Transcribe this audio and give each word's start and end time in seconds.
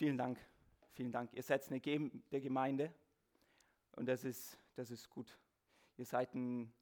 Vielen 0.00 0.16
Dank, 0.16 0.38
vielen 0.92 1.12
Dank. 1.12 1.30
Ihr 1.34 1.42
seid 1.42 1.68
eine 1.68 1.78
der 1.78 2.40
Gemeinde 2.40 2.90
und 3.96 4.06
das 4.06 4.24
ist, 4.24 4.56
das 4.74 4.90
ist 4.90 5.10
gut. 5.10 5.38
Ihr 5.98 6.06
seid 6.06 6.34
ein, 6.34 6.72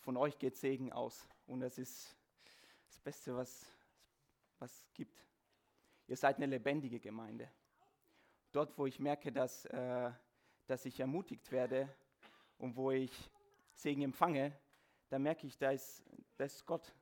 von 0.00 0.18
euch 0.18 0.38
geht 0.38 0.58
Segen 0.58 0.92
aus 0.92 1.26
und 1.46 1.60
das 1.60 1.78
ist 1.78 2.14
das 2.88 2.98
Beste, 2.98 3.34
was 3.34 3.72
es 4.60 4.86
gibt. 4.92 5.18
Ihr 6.08 6.18
seid 6.18 6.36
eine 6.36 6.44
lebendige 6.44 7.00
Gemeinde. 7.00 7.50
Dort, 8.52 8.76
wo 8.76 8.84
ich 8.84 9.00
merke, 9.00 9.32
dass, 9.32 9.64
äh, 9.64 10.10
dass 10.66 10.84
ich 10.84 11.00
ermutigt 11.00 11.50
werde 11.50 11.88
und 12.58 12.76
wo 12.76 12.90
ich 12.90 13.30
Segen 13.72 14.02
empfange, 14.02 14.52
da 15.08 15.18
merke 15.18 15.46
ich, 15.46 15.56
da 15.56 15.70
ist, 15.70 16.04
da 16.36 16.44
ist 16.44 16.66
Gott. 16.66 16.94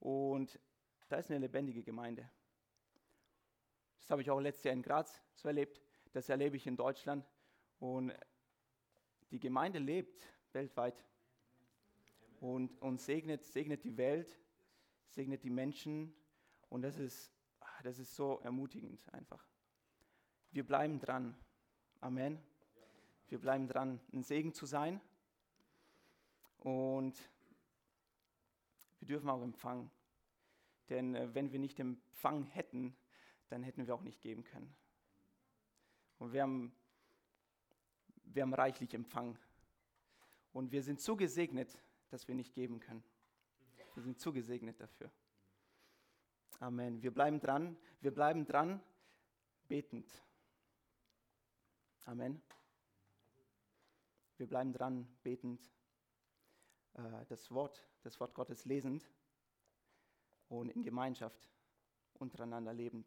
Und 0.00 0.58
da 1.06 1.18
ist 1.18 1.30
eine 1.30 1.38
lebendige 1.38 1.84
Gemeinde. 1.84 2.28
Habe 4.10 4.22
ich 4.22 4.30
auch 4.32 4.40
letztes 4.40 4.64
Jahr 4.64 4.74
in 4.74 4.82
Graz 4.82 5.22
so 5.36 5.46
erlebt. 5.46 5.80
Das 6.12 6.28
erlebe 6.28 6.56
ich 6.56 6.66
in 6.66 6.76
Deutschland. 6.76 7.24
Und 7.78 8.12
die 9.30 9.38
Gemeinde 9.38 9.78
lebt 9.78 10.20
weltweit 10.52 11.04
und, 12.40 12.76
und 12.82 13.00
segnet, 13.00 13.44
segnet 13.44 13.84
die 13.84 13.96
Welt, 13.96 14.36
segnet 15.10 15.44
die 15.44 15.50
Menschen. 15.50 16.12
Und 16.70 16.82
das 16.82 16.98
ist, 16.98 17.32
das 17.84 18.00
ist 18.00 18.16
so 18.16 18.40
ermutigend 18.42 19.00
einfach. 19.14 19.46
Wir 20.50 20.66
bleiben 20.66 20.98
dran. 20.98 21.36
Amen. 22.00 22.42
Wir 23.28 23.38
bleiben 23.38 23.68
dran, 23.68 24.00
ein 24.12 24.24
Segen 24.24 24.52
zu 24.52 24.66
sein. 24.66 25.00
Und 26.58 27.16
wir 28.98 29.06
dürfen 29.06 29.30
auch 29.30 29.42
empfangen. 29.42 29.88
Denn 30.88 31.14
äh, 31.14 31.32
wenn 31.32 31.52
wir 31.52 31.60
nicht 31.60 31.78
empfangen 31.78 32.46
hätten, 32.46 32.96
dann 33.50 33.62
hätten 33.62 33.86
wir 33.86 33.94
auch 33.94 34.02
nicht 34.02 34.20
geben 34.22 34.44
können. 34.44 34.74
Und 36.18 36.32
wir 36.32 36.42
haben, 36.42 36.72
wir 38.24 38.42
haben 38.42 38.54
reichlich 38.54 38.94
empfangen. 38.94 39.38
Und 40.52 40.72
wir 40.72 40.82
sind 40.82 41.00
zu 41.00 41.16
gesegnet, 41.16 41.82
dass 42.08 42.26
wir 42.26 42.34
nicht 42.34 42.54
geben 42.54 42.80
können. 42.80 43.04
Wir 43.94 44.02
sind 44.02 44.18
zu 44.18 44.32
gesegnet 44.32 44.80
dafür. 44.80 45.10
Amen. 46.60 47.02
Wir 47.02 47.12
bleiben 47.12 47.40
dran. 47.40 47.76
Wir 48.00 48.12
bleiben 48.12 48.46
dran, 48.46 48.82
betend. 49.68 50.10
Amen. 52.04 52.40
Wir 54.36 54.46
bleiben 54.46 54.72
dran, 54.72 55.06
betend. 55.22 55.60
Äh, 56.94 57.24
das 57.28 57.50
Wort, 57.50 57.86
das 58.02 58.18
Wort 58.20 58.34
Gottes 58.34 58.64
lesend 58.64 59.08
und 60.48 60.70
in 60.70 60.82
Gemeinschaft 60.82 61.48
untereinander 62.14 62.72
lebend. 62.72 63.06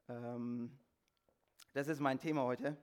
das 1.73 1.87
ist 1.87 1.99
mein 1.99 2.19
Thema 2.19 2.43
heute. 2.43 2.77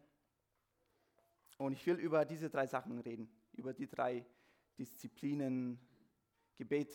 Und 1.58 1.72
ich 1.72 1.84
will 1.86 1.96
über 1.96 2.24
diese 2.24 2.48
drei 2.48 2.66
Sachen 2.66 2.98
reden, 3.00 3.28
über 3.52 3.72
die 3.72 3.88
drei 3.88 4.24
Disziplinen 4.78 5.80
Gebet, 6.56 6.92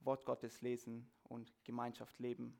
Wort 0.00 0.24
Gottes 0.24 0.62
lesen 0.62 1.10
und 1.24 1.52
Gemeinschaft 1.64 2.18
leben. 2.18 2.58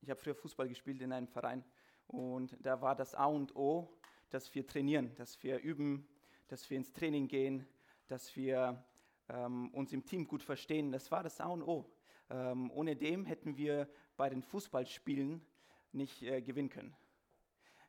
Ich 0.00 0.10
habe 0.10 0.18
früher 0.18 0.34
Fußball 0.34 0.68
gespielt 0.68 1.00
in 1.00 1.12
einem 1.12 1.28
Verein 1.28 1.64
und 2.06 2.56
da 2.60 2.80
war 2.80 2.94
das 2.96 3.14
A 3.14 3.26
und 3.26 3.54
O, 3.54 3.98
dass 4.30 4.54
wir 4.54 4.66
trainieren, 4.66 5.14
dass 5.16 5.42
wir 5.42 5.60
üben, 5.60 6.08
dass 6.48 6.68
wir 6.70 6.76
ins 6.76 6.92
Training 6.92 7.28
gehen, 7.28 7.66
dass 8.08 8.34
wir 8.34 8.84
ähm, 9.28 9.70
uns 9.74 9.92
im 9.92 10.04
Team 10.04 10.26
gut 10.26 10.42
verstehen. 10.42 10.90
Das 10.90 11.10
war 11.10 11.22
das 11.22 11.40
A 11.40 11.46
und 11.48 11.62
O. 11.62 11.90
Ähm, 12.30 12.70
ohne 12.70 12.96
dem 12.96 13.26
hätten 13.26 13.56
wir 13.56 13.88
bei 14.22 14.30
den 14.30 14.44
Fußballspielen 14.44 15.44
nicht 15.90 16.22
äh, 16.22 16.40
gewinnen 16.40 16.68
können. 16.68 16.94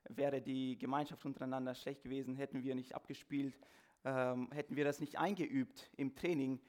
Wäre 0.05 0.41
die 0.41 0.79
Gemeinschaft 0.79 1.23
untereinander 1.27 1.75
schlecht 1.75 2.01
gewesen, 2.01 2.35
hätten 2.35 2.63
wir 2.63 2.73
nicht 2.73 2.95
abgespielt, 2.95 3.55
ähm, 4.03 4.51
hätten 4.51 4.75
wir 4.75 4.83
das 4.83 4.99
nicht 4.99 5.19
eingeübt 5.19 5.91
im 5.95 6.15
Training, 6.15 6.59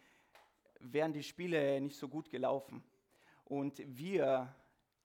wären 0.80 1.14
die 1.14 1.22
Spiele 1.22 1.80
nicht 1.80 1.96
so 1.96 2.10
gut 2.10 2.28
gelaufen. 2.28 2.84
Und 3.46 3.80
wir, 3.86 4.54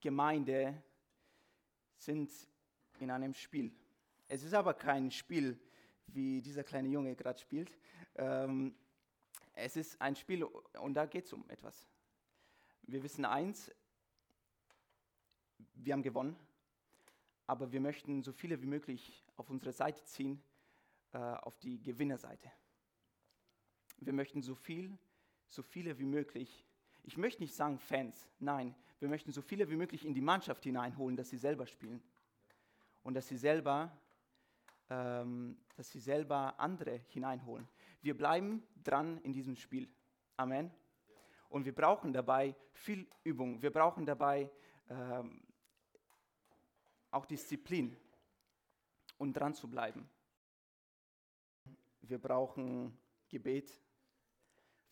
Gemeinde, 0.01 0.83
sind 1.95 2.29
in 2.99 3.11
einem 3.11 3.33
Spiel. 3.33 3.71
Es 4.27 4.43
ist 4.43 4.53
aber 4.53 4.73
kein 4.73 5.09
Spiel, 5.09 5.57
wie 6.07 6.41
dieser 6.41 6.65
kleine 6.65 6.89
Junge 6.89 7.15
gerade 7.15 7.39
spielt. 7.39 7.71
Ähm, 8.15 8.75
es 9.53 9.77
ist 9.77 10.01
ein 10.01 10.17
Spiel 10.17 10.43
und 10.43 10.95
da 10.95 11.05
geht 11.05 11.27
es 11.27 11.31
um 11.31 11.49
etwas. 11.49 11.87
Wir 12.81 13.01
wissen 13.03 13.23
eins, 13.23 13.71
wir 15.75 15.93
haben 15.93 16.03
gewonnen, 16.03 16.35
aber 17.47 17.71
wir 17.71 17.81
möchten 17.81 18.21
so 18.23 18.31
viele 18.31 18.61
wie 18.61 18.67
möglich 18.67 19.23
auf 19.35 19.49
unsere 19.49 19.71
Seite 19.71 20.03
ziehen, 20.05 20.41
äh, 21.13 21.17
auf 21.17 21.57
die 21.59 21.81
Gewinnerseite. 21.81 22.51
Wir 23.99 24.13
möchten 24.13 24.41
so 24.41 24.55
viel, 24.55 24.97
so 25.47 25.63
viele 25.63 25.97
wie 25.99 26.05
möglich, 26.05 26.65
ich 27.03 27.17
möchte 27.17 27.41
nicht 27.41 27.55
sagen 27.55 27.79
Fans, 27.79 28.29
nein, 28.39 28.75
wir 28.99 29.09
möchten 29.09 29.31
so 29.31 29.41
viele 29.41 29.69
wie 29.69 29.75
möglich 29.75 30.05
in 30.05 30.13
die 30.13 30.21
Mannschaft 30.21 30.63
hineinholen, 30.63 31.15
dass 31.15 31.29
sie 31.29 31.37
selber 31.37 31.65
spielen 31.65 32.01
und 33.03 33.13
dass 33.13 33.27
sie 33.27 33.37
selber 33.37 33.91
ähm, 34.89 35.57
dass 35.75 35.91
sie 35.91 35.99
selber 35.99 36.59
andere 36.59 37.01
hineinholen. 37.07 37.67
Wir 38.01 38.17
bleiben 38.17 38.63
dran 38.83 39.17
in 39.19 39.33
diesem 39.33 39.55
Spiel. 39.55 39.87
Amen. 40.35 40.71
Und 41.49 41.65
wir 41.65 41.73
brauchen 41.73 42.11
dabei 42.11 42.55
viel 42.73 43.07
Übung. 43.23 43.61
Wir 43.61 43.71
brauchen 43.71 44.05
dabei 44.05 44.51
ähm, 44.89 45.41
auch 47.11 47.25
Disziplin 47.25 47.95
und 49.17 49.33
dran 49.33 49.53
zu 49.53 49.69
bleiben. 49.69 50.09
Wir 52.01 52.19
brauchen 52.19 52.97
Gebet. 53.27 53.71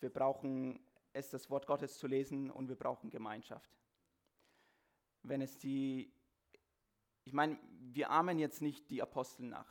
Wir 0.00 0.10
brauchen 0.10 0.80
es, 1.12 1.30
das 1.30 1.50
Wort 1.50 1.66
Gottes 1.66 1.98
zu 1.98 2.06
lesen 2.06 2.50
und 2.50 2.68
wir 2.68 2.76
brauchen 2.76 3.10
Gemeinschaft. 3.10 3.70
Wenn 5.22 5.40
es 5.40 5.58
die, 5.58 6.12
ich 7.24 7.32
meine, 7.32 7.58
wir 7.92 8.10
ahmen 8.10 8.38
jetzt 8.38 8.62
nicht 8.62 8.88
die 8.90 9.02
Apostel 9.02 9.46
nach. 9.46 9.66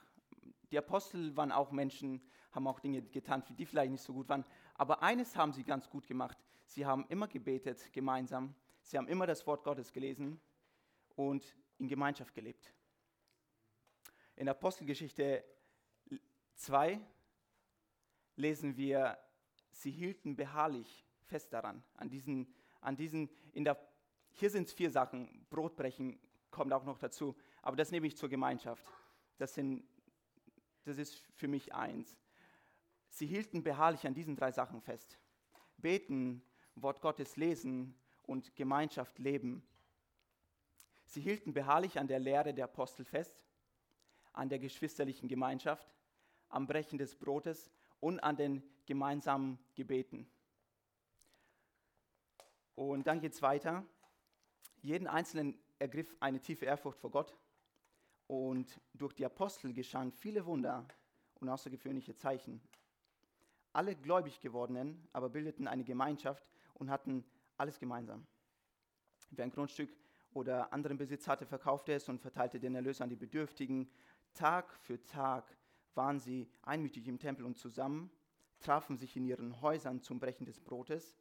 Die 0.71 0.77
Apostel 0.77 1.35
waren 1.37 1.53
auch 1.53 1.71
Menschen, 1.71 2.21
haben 2.51 2.67
auch 2.67 2.79
Dinge 2.79 3.01
getan, 3.01 3.43
die 3.57 3.65
vielleicht 3.65 3.91
nicht 3.91 4.03
so 4.03 4.13
gut 4.13 4.27
waren. 4.27 4.43
Aber 4.75 5.01
eines 5.01 5.35
haben 5.37 5.53
sie 5.53 5.63
ganz 5.63 5.89
gut 5.89 6.05
gemacht. 6.05 6.37
Sie 6.65 6.85
haben 6.85 7.05
immer 7.07 7.27
gebetet 7.27 7.93
gemeinsam. 7.93 8.53
Sie 8.81 8.97
haben 8.97 9.07
immer 9.07 9.25
das 9.25 9.47
Wort 9.47 9.63
Gottes 9.63 9.93
gelesen 9.93 10.41
und 11.15 11.55
in 11.79 11.87
Gemeinschaft 11.87 12.33
gelebt. 12.33 12.73
In 14.35 14.49
Apostelgeschichte 14.49 15.43
2 16.55 16.99
lesen 18.35 18.77
wir, 18.77 19.17
sie 19.71 19.91
hielten 19.91 20.35
beharrlich 20.35 21.05
fest 21.25 21.51
daran, 21.53 21.83
an 21.95 22.09
diesen, 22.09 22.53
an 22.81 22.95
diesen 22.95 23.29
in 23.53 23.63
der, 23.63 23.77
hier 24.33 24.49
sind 24.49 24.67
es 24.67 24.73
vier 24.73 24.91
Sachen, 24.91 25.45
Brotbrechen 25.49 26.19
kommt 26.51 26.71
auch 26.73 26.83
noch 26.83 26.97
dazu, 26.97 27.35
aber 27.61 27.75
das 27.75 27.91
nehme 27.91 28.07
ich 28.07 28.15
zur 28.15 28.29
Gemeinschaft. 28.29 28.83
Das 29.37 29.53
sind 29.53 29.83
das 30.87 30.97
ist 30.97 31.21
für 31.35 31.49
mich 31.49 31.73
eins. 31.73 32.17
Sie 33.09 33.27
hielten 33.27 33.61
beharrlich 33.61 34.07
an 34.07 34.13
diesen 34.13 34.37
drei 34.37 34.51
Sachen 34.51 34.81
fest. 34.81 35.19
Beten, 35.75 36.41
Wort 36.75 37.01
Gottes 37.01 37.35
lesen 37.35 37.93
und 38.23 38.55
Gemeinschaft 38.55 39.19
leben. 39.19 39.67
Sie 41.07 41.21
hielten 41.21 41.53
beharrlich 41.53 41.99
an 41.99 42.07
der 42.07 42.19
Lehre 42.19 42.53
der 42.53 42.65
Apostel 42.65 43.05
fest, 43.05 43.45
an 44.33 44.49
der 44.49 44.59
geschwisterlichen 44.59 45.29
Gemeinschaft, 45.29 45.95
am 46.49 46.67
Brechen 46.67 46.97
des 46.97 47.15
Brotes 47.15 47.71
und 47.99 48.19
an 48.19 48.35
den 48.35 48.61
gemeinsamen 48.85 49.57
Gebeten. 49.73 50.29
Und 52.75 53.07
dann 53.07 53.21
geht 53.21 53.33
es 53.33 53.41
weiter. 53.41 53.85
Jeden 54.81 55.07
Einzelnen 55.07 55.57
ergriff 55.79 56.15
eine 56.19 56.41
tiefe 56.41 56.65
Ehrfurcht 56.65 56.99
vor 56.99 57.09
Gott 57.09 57.35
und 58.27 58.79
durch 58.93 59.13
die 59.13 59.25
Apostel 59.25 59.73
geschahen 59.73 60.11
viele 60.11 60.45
Wunder 60.45 60.85
und 61.35 61.49
außergewöhnliche 61.49 62.15
Zeichen. 62.15 62.61
Alle 63.71 63.95
gläubig 63.95 64.41
gewordenen 64.41 65.07
aber 65.13 65.29
bildeten 65.29 65.67
eine 65.67 65.83
Gemeinschaft 65.83 66.43
und 66.73 66.89
hatten 66.89 67.23
alles 67.55 67.79
gemeinsam. 67.79 68.27
Wer 69.31 69.45
ein 69.45 69.51
Grundstück 69.51 69.89
oder 70.37 70.71
anderen 70.71 70.97
Besitz 70.97 71.27
hatte, 71.27 71.45
verkaufte 71.45 71.93
es 71.93 72.07
und 72.07 72.21
verteilte 72.21 72.59
den 72.59 72.75
Erlös 72.75 73.01
an 73.01 73.09
die 73.09 73.15
Bedürftigen. 73.15 73.89
Tag 74.33 74.71
für 74.73 75.03
Tag 75.03 75.57
waren 75.95 76.19
sie 76.19 76.47
einmütig 76.61 77.07
im 77.07 77.17
Tempel 77.17 77.43
und 77.43 77.57
zusammen, 77.57 78.11
trafen 78.59 78.97
sich 78.97 79.17
in 79.17 79.25
ihren 79.25 79.61
Häusern 79.61 80.01
zum 80.01 80.19
Brechen 80.19 80.45
des 80.45 80.59
Brotes, 80.59 81.17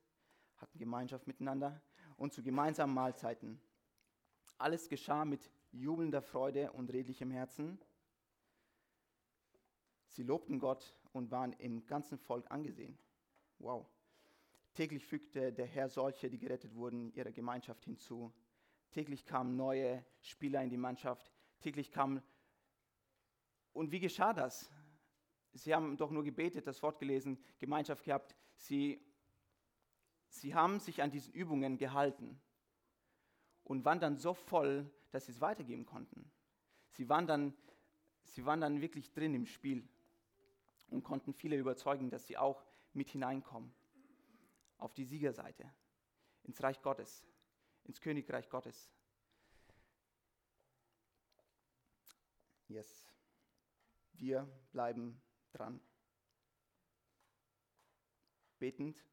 hatten 0.56 0.78
Gemeinschaft 0.78 1.26
miteinander 1.26 1.80
und 2.16 2.32
zu 2.32 2.42
gemeinsamen 2.42 2.94
Mahlzeiten. 2.94 3.58
Alles 4.58 4.88
geschah 4.88 5.24
mit 5.24 5.50
jubelnder 5.72 6.22
Freude 6.22 6.72
und 6.72 6.92
redlichem 6.92 7.30
Herzen. 7.30 7.78
Sie 10.08 10.22
lobten 10.22 10.58
Gott 10.58 10.94
und 11.12 11.30
waren 11.30 11.52
im 11.54 11.86
ganzen 11.86 12.18
Volk 12.18 12.50
angesehen. 12.50 12.98
Wow. 13.58 13.86
Täglich 14.74 15.06
fügte 15.06 15.52
der 15.52 15.66
Herr 15.66 15.88
solche, 15.88 16.28
die 16.28 16.38
gerettet 16.38 16.74
wurden, 16.74 17.12
ihrer 17.14 17.32
Gemeinschaft 17.32 17.84
hinzu. 17.84 18.30
Täglich 18.90 19.26
kamen 19.26 19.56
neue 19.56 20.04
Spieler 20.20 20.62
in 20.62 20.70
die 20.70 20.76
Mannschaft. 20.76 21.32
Täglich 21.60 21.90
kamen. 21.90 22.22
Und 23.72 23.92
wie 23.92 24.00
geschah 24.00 24.32
das? 24.32 24.70
Sie 25.52 25.74
haben 25.74 25.96
doch 25.96 26.10
nur 26.10 26.24
gebetet, 26.24 26.66
das 26.66 26.82
Wort 26.82 26.98
gelesen, 26.98 27.38
Gemeinschaft 27.58 28.04
gehabt. 28.04 28.36
Sie, 28.56 29.00
sie 30.28 30.54
haben 30.54 30.80
sich 30.80 31.02
an 31.02 31.10
diesen 31.10 31.32
Übungen 31.32 31.78
gehalten 31.78 32.40
und 33.64 33.84
waren 33.84 34.00
dann 34.00 34.16
so 34.16 34.34
voll, 34.34 34.90
dass 35.10 35.26
sie 35.26 35.32
es 35.32 35.40
weitergeben 35.40 35.86
konnten. 35.86 36.30
Sie 36.90 37.08
waren 37.08 37.26
dann, 37.26 37.54
sie 38.22 38.44
waren 38.44 38.60
dann 38.60 38.80
wirklich 38.80 39.12
drin 39.12 39.34
im 39.34 39.46
Spiel 39.46 39.88
und 40.88 41.02
konnten 41.02 41.32
viele 41.32 41.56
überzeugen, 41.56 42.10
dass 42.10 42.26
sie 42.26 42.36
auch 42.36 42.64
mit 42.92 43.10
hineinkommen 43.10 43.74
auf 44.78 44.94
die 44.94 45.04
Siegerseite, 45.04 45.70
ins 46.44 46.62
Reich 46.62 46.80
Gottes, 46.82 47.24
ins 47.86 48.00
Königreich 48.00 48.48
Gottes. 48.48 48.90
Yes. 52.68 53.06
Wir 54.12 54.46
bleiben 54.72 55.20
dran. 55.52 55.80
Betend, 58.58 59.04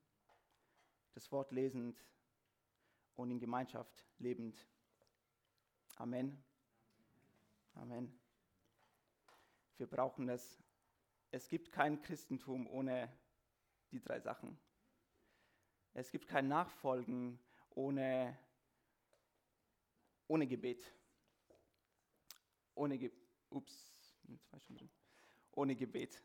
das 1.14 1.32
Wort 1.32 1.52
lesend 1.52 2.04
und 3.16 3.30
in 3.30 3.40
Gemeinschaft 3.40 4.06
lebend. 4.18 4.66
Amen. 5.96 6.44
Amen. 7.76 8.20
Wir 9.78 9.88
brauchen 9.88 10.28
das. 10.28 10.64
Es 11.32 11.48
gibt 11.48 11.72
kein 11.72 12.02
Christentum 12.02 12.68
ohne 12.68 13.12
die 13.92 14.00
drei 14.00 14.20
Sachen. 14.20 14.58
Es 15.94 16.10
gibt 16.10 16.28
kein 16.28 16.48
Nachfolgen 16.48 17.40
ohne, 17.72 18.38
ohne 20.34 20.48
Gebet. 20.48 20.84
Ohne, 22.74 22.98
Ge 22.98 23.12
ups, 23.52 23.94
ohne 25.52 25.76
Gebet. 25.76 26.24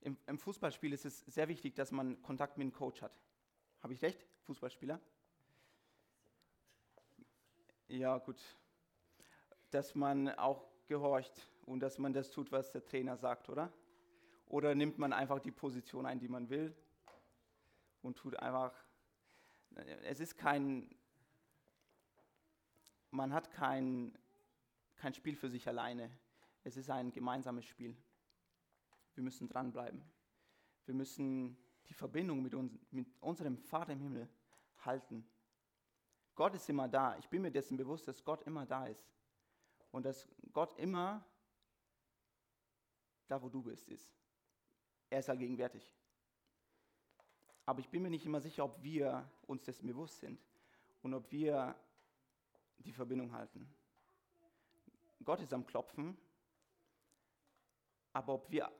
Im, 0.00 0.16
Im 0.26 0.38
Fußballspiel 0.38 0.94
ist 0.94 1.04
es 1.04 1.20
sehr 1.26 1.48
wichtig, 1.48 1.74
dass 1.74 1.92
man 1.92 2.22
Kontakt 2.22 2.56
mit 2.56 2.64
dem 2.64 2.72
Coach 2.72 3.02
hat. 3.02 3.12
Habe 3.82 3.92
ich 3.92 4.00
recht, 4.00 4.26
Fußballspieler? 4.44 4.98
Ja, 7.88 8.16
gut. 8.16 8.40
Dass 9.70 9.94
man 9.94 10.30
auch 10.30 10.66
gehorcht 10.86 11.46
und 11.66 11.80
dass 11.80 11.98
man 11.98 12.14
das 12.14 12.30
tut, 12.30 12.50
was 12.52 12.72
der 12.72 12.82
Trainer 12.86 13.18
sagt, 13.18 13.50
oder? 13.50 13.70
Oder 14.46 14.74
nimmt 14.74 14.96
man 14.96 15.12
einfach 15.12 15.40
die 15.40 15.52
Position 15.52 16.06
ein, 16.06 16.20
die 16.20 16.28
man 16.28 16.48
will 16.48 16.74
und 18.00 18.16
tut 18.16 18.34
einfach, 18.36 18.72
es 20.04 20.20
ist 20.20 20.38
kein, 20.38 20.88
man 23.10 23.32
hat 23.32 23.50
kein, 23.50 24.16
kein 24.96 25.14
Spiel 25.14 25.36
für 25.36 25.48
sich 25.48 25.66
alleine. 25.68 26.10
Es 26.64 26.76
ist 26.76 26.90
ein 26.90 27.12
gemeinsames 27.12 27.64
Spiel. 27.64 27.96
Wir 29.14 29.22
müssen 29.22 29.48
dranbleiben. 29.48 30.02
Wir 30.84 30.94
müssen 30.94 31.56
die 31.88 31.94
Verbindung 31.94 32.42
mit, 32.42 32.54
uns, 32.54 32.78
mit 32.90 33.08
unserem 33.20 33.58
Vater 33.58 33.92
im 33.92 34.00
Himmel 34.00 34.28
halten. 34.84 35.28
Gott 36.34 36.54
ist 36.54 36.68
immer 36.68 36.88
da. 36.88 37.16
Ich 37.18 37.28
bin 37.28 37.42
mir 37.42 37.50
dessen 37.50 37.76
bewusst, 37.76 38.06
dass 38.06 38.24
Gott 38.24 38.42
immer 38.44 38.66
da 38.66 38.86
ist. 38.86 39.10
Und 39.90 40.04
dass 40.04 40.28
Gott 40.52 40.78
immer 40.78 41.24
da, 43.26 43.42
wo 43.42 43.48
du 43.48 43.62
bist, 43.62 43.88
ist. 43.88 44.12
Er 45.10 45.20
ist 45.20 45.28
allgegenwärtig. 45.28 45.94
Aber 47.64 47.80
ich 47.80 47.88
bin 47.88 48.02
mir 48.02 48.10
nicht 48.10 48.24
immer 48.24 48.40
sicher, 48.40 48.64
ob 48.64 48.82
wir 48.82 49.30
uns 49.46 49.64
dessen 49.64 49.86
bewusst 49.86 50.20
sind 50.20 50.40
und 51.02 51.12
ob 51.12 51.30
wir 51.30 51.74
die 52.78 52.92
Verbindung 52.92 53.32
halten. 53.32 53.68
Gott 55.24 55.40
ist 55.40 55.52
am 55.52 55.66
Klopfen, 55.66 56.16
aber 58.12 58.34
ob 58.34 58.50
wir 58.50 58.70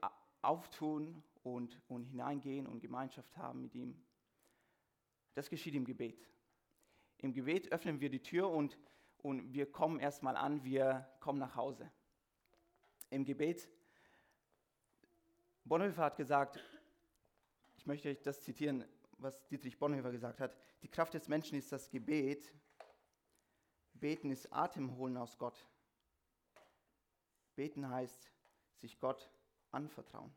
auftun 0.42 1.22
und, 1.42 1.80
und 1.88 2.04
hineingehen 2.04 2.66
und 2.66 2.80
Gemeinschaft 2.80 3.36
haben 3.36 3.60
mit 3.60 3.74
ihm, 3.74 4.00
das 5.34 5.50
geschieht 5.50 5.74
im 5.74 5.84
Gebet. 5.84 6.28
Im 7.18 7.32
Gebet 7.32 7.72
öffnen 7.72 8.00
wir 8.00 8.10
die 8.10 8.22
Tür 8.22 8.48
und, 8.50 8.78
und 9.18 9.52
wir 9.52 9.70
kommen 9.70 10.00
erstmal 10.00 10.36
an, 10.36 10.64
wir 10.64 11.08
kommen 11.20 11.38
nach 11.38 11.56
Hause. 11.56 11.90
Im 13.10 13.24
Gebet 13.24 13.68
Bonhoeffer 15.64 16.04
hat 16.04 16.16
gesagt, 16.16 16.58
ich 17.76 17.86
möchte 17.86 18.08
euch 18.08 18.22
das 18.22 18.40
zitieren, 18.40 18.84
was 19.18 19.46
Dietrich 19.48 19.78
Bonhoeffer 19.78 20.10
gesagt 20.10 20.40
hat, 20.40 20.56
die 20.82 20.88
Kraft 20.88 21.12
des 21.12 21.28
Menschen 21.28 21.58
ist 21.58 21.70
das 21.72 21.90
Gebet, 21.90 22.54
Beten 24.00 24.30
ist 24.30 24.52
Atemholen 24.52 25.16
aus 25.16 25.38
Gott. 25.38 25.66
Beten 27.56 27.88
heißt 27.88 28.30
sich 28.76 29.00
Gott 29.00 29.30
anvertrauen. 29.72 30.32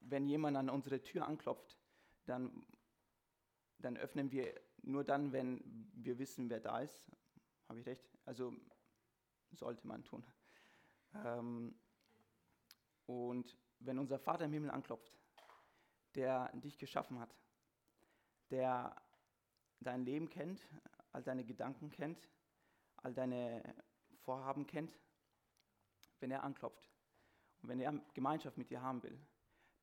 Wenn 0.00 0.26
jemand 0.26 0.56
an 0.56 0.68
unsere 0.68 1.00
Tür 1.00 1.26
anklopft, 1.26 1.78
dann, 2.26 2.66
dann 3.78 3.96
öffnen 3.96 4.30
wir 4.32 4.60
nur 4.82 5.04
dann, 5.04 5.32
wenn 5.32 5.90
wir 5.94 6.18
wissen, 6.18 6.50
wer 6.50 6.60
da 6.60 6.80
ist. 6.80 7.10
Habe 7.68 7.80
ich 7.80 7.86
recht? 7.86 8.04
Also 8.24 8.54
sollte 9.52 9.86
man 9.86 10.04
tun. 10.04 10.26
Ähm, 11.14 11.74
und 13.06 13.56
wenn 13.84 13.98
unser 13.98 14.18
Vater 14.18 14.44
im 14.44 14.52
Himmel 14.52 14.70
anklopft, 14.70 15.18
der 16.14 16.50
dich 16.56 16.78
geschaffen 16.78 17.18
hat, 17.18 17.34
der 18.50 18.94
dein 19.80 20.04
Leben 20.04 20.28
kennt, 20.28 20.66
all 21.12 21.22
deine 21.22 21.44
Gedanken 21.44 21.90
kennt, 21.90 22.28
all 22.96 23.14
deine 23.14 23.62
Vorhaben 24.20 24.66
kennt, 24.66 24.98
wenn 26.20 26.30
er 26.30 26.44
anklopft 26.44 26.90
und 27.62 27.68
wenn 27.68 27.80
er 27.80 27.92
Gemeinschaft 28.14 28.56
mit 28.58 28.70
dir 28.70 28.82
haben 28.82 29.02
will, 29.02 29.18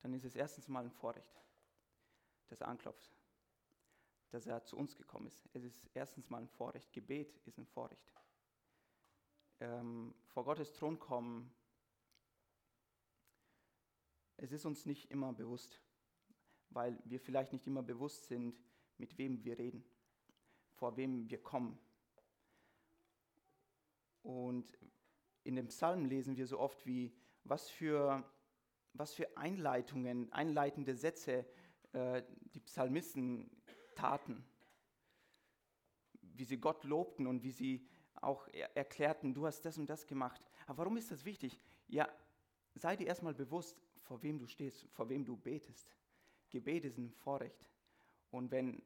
dann 0.01 0.13
ist 0.13 0.23
es 0.23 0.35
erstens 0.35 0.67
mal 0.67 0.83
ein 0.83 0.91
Vorrecht, 0.91 1.43
dass 2.47 2.61
er 2.61 2.67
anklopft 2.67 3.19
dass 4.31 4.45
er 4.45 4.63
zu 4.63 4.77
uns 4.77 4.95
gekommen 4.95 5.27
ist. 5.27 5.47
Es 5.53 5.63
ist 5.63 5.89
erstens 5.93 6.29
mal 6.29 6.41
ein 6.41 6.47
Vorrecht. 6.47 6.93
Gebet 6.93 7.35
ist 7.45 7.57
ein 7.57 7.65
Vorrecht. 7.65 8.13
Ähm, 9.59 10.13
vor 10.27 10.45
Gottes 10.45 10.71
Thron 10.73 10.99
kommen, 10.99 11.53
es 14.41 14.51
ist 14.51 14.65
uns 14.65 14.85
nicht 14.85 15.11
immer 15.11 15.33
bewusst, 15.33 15.81
weil 16.69 16.97
wir 17.05 17.19
vielleicht 17.19 17.53
nicht 17.53 17.67
immer 17.67 17.83
bewusst 17.83 18.27
sind, 18.27 18.61
mit 18.97 19.17
wem 19.17 19.43
wir 19.43 19.57
reden, 19.57 19.83
vor 20.71 20.97
wem 20.97 21.29
wir 21.29 21.41
kommen. 21.41 21.77
Und 24.21 24.77
in 25.43 25.55
dem 25.55 25.67
Psalm 25.67 26.05
lesen 26.05 26.37
wir 26.37 26.47
so 26.47 26.59
oft 26.59 26.85
wie, 26.85 27.13
was 27.43 27.69
für, 27.69 28.23
was 28.93 29.13
für 29.13 29.37
Einleitungen, 29.37 30.31
einleitende 30.31 30.95
Sätze 30.95 31.45
äh, 31.93 32.23
die 32.53 32.59
Psalmisten 32.59 33.49
taten, 33.95 34.43
wie 36.21 36.45
sie 36.45 36.59
Gott 36.59 36.83
lobten 36.83 37.27
und 37.27 37.43
wie 37.43 37.51
sie 37.51 37.87
auch 38.21 38.47
er 38.49 38.75
erklärten, 38.75 39.33
du 39.33 39.45
hast 39.45 39.61
das 39.61 39.77
und 39.77 39.89
das 39.89 40.05
gemacht. 40.05 40.45
Aber 40.67 40.79
warum 40.79 40.97
ist 40.97 41.11
das 41.11 41.25
wichtig? 41.25 41.61
Ja, 41.87 42.07
sei 42.75 42.95
dir 42.95 43.07
erstmal 43.07 43.33
bewusst, 43.33 43.81
vor 44.09 44.23
wem 44.23 44.39
du 44.39 44.47
stehst, 44.47 44.87
vor 44.89 45.07
wem 45.07 45.23
du 45.23 45.37
betest. 45.37 45.95
Gebet 46.49 46.83
ist 46.83 46.97
ein 46.97 47.11
Vorrecht. 47.11 47.69
Und 48.31 48.49
wenn 48.49 48.81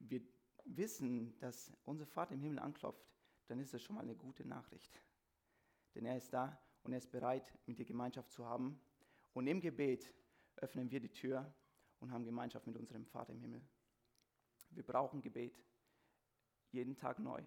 wir 0.00 0.20
wissen, 0.66 1.34
dass 1.38 1.72
unser 1.86 2.04
Vater 2.04 2.34
im 2.34 2.42
Himmel 2.42 2.58
anklopft, 2.58 3.10
dann 3.46 3.58
ist 3.58 3.72
das 3.72 3.82
schon 3.82 3.96
mal 3.96 4.02
eine 4.02 4.14
gute 4.14 4.46
Nachricht. 4.46 5.00
Denn 5.94 6.04
er 6.04 6.18
ist 6.18 6.30
da 6.34 6.60
und 6.82 6.92
er 6.92 6.98
ist 6.98 7.10
bereit, 7.10 7.56
mit 7.64 7.78
dir 7.78 7.86
Gemeinschaft 7.86 8.30
zu 8.30 8.44
haben. 8.44 8.78
Und 9.32 9.46
im 9.46 9.62
Gebet 9.62 10.12
öffnen 10.56 10.90
wir 10.90 11.00
die 11.00 11.08
Tür 11.08 11.50
und 12.00 12.12
haben 12.12 12.26
Gemeinschaft 12.26 12.66
mit 12.66 12.76
unserem 12.76 13.06
Vater 13.06 13.32
im 13.32 13.40
Himmel. 13.40 13.62
Wir 14.72 14.82
brauchen 14.82 15.22
Gebet. 15.22 15.58
Jeden 16.70 16.96
Tag 16.96 17.18
neu. 17.18 17.42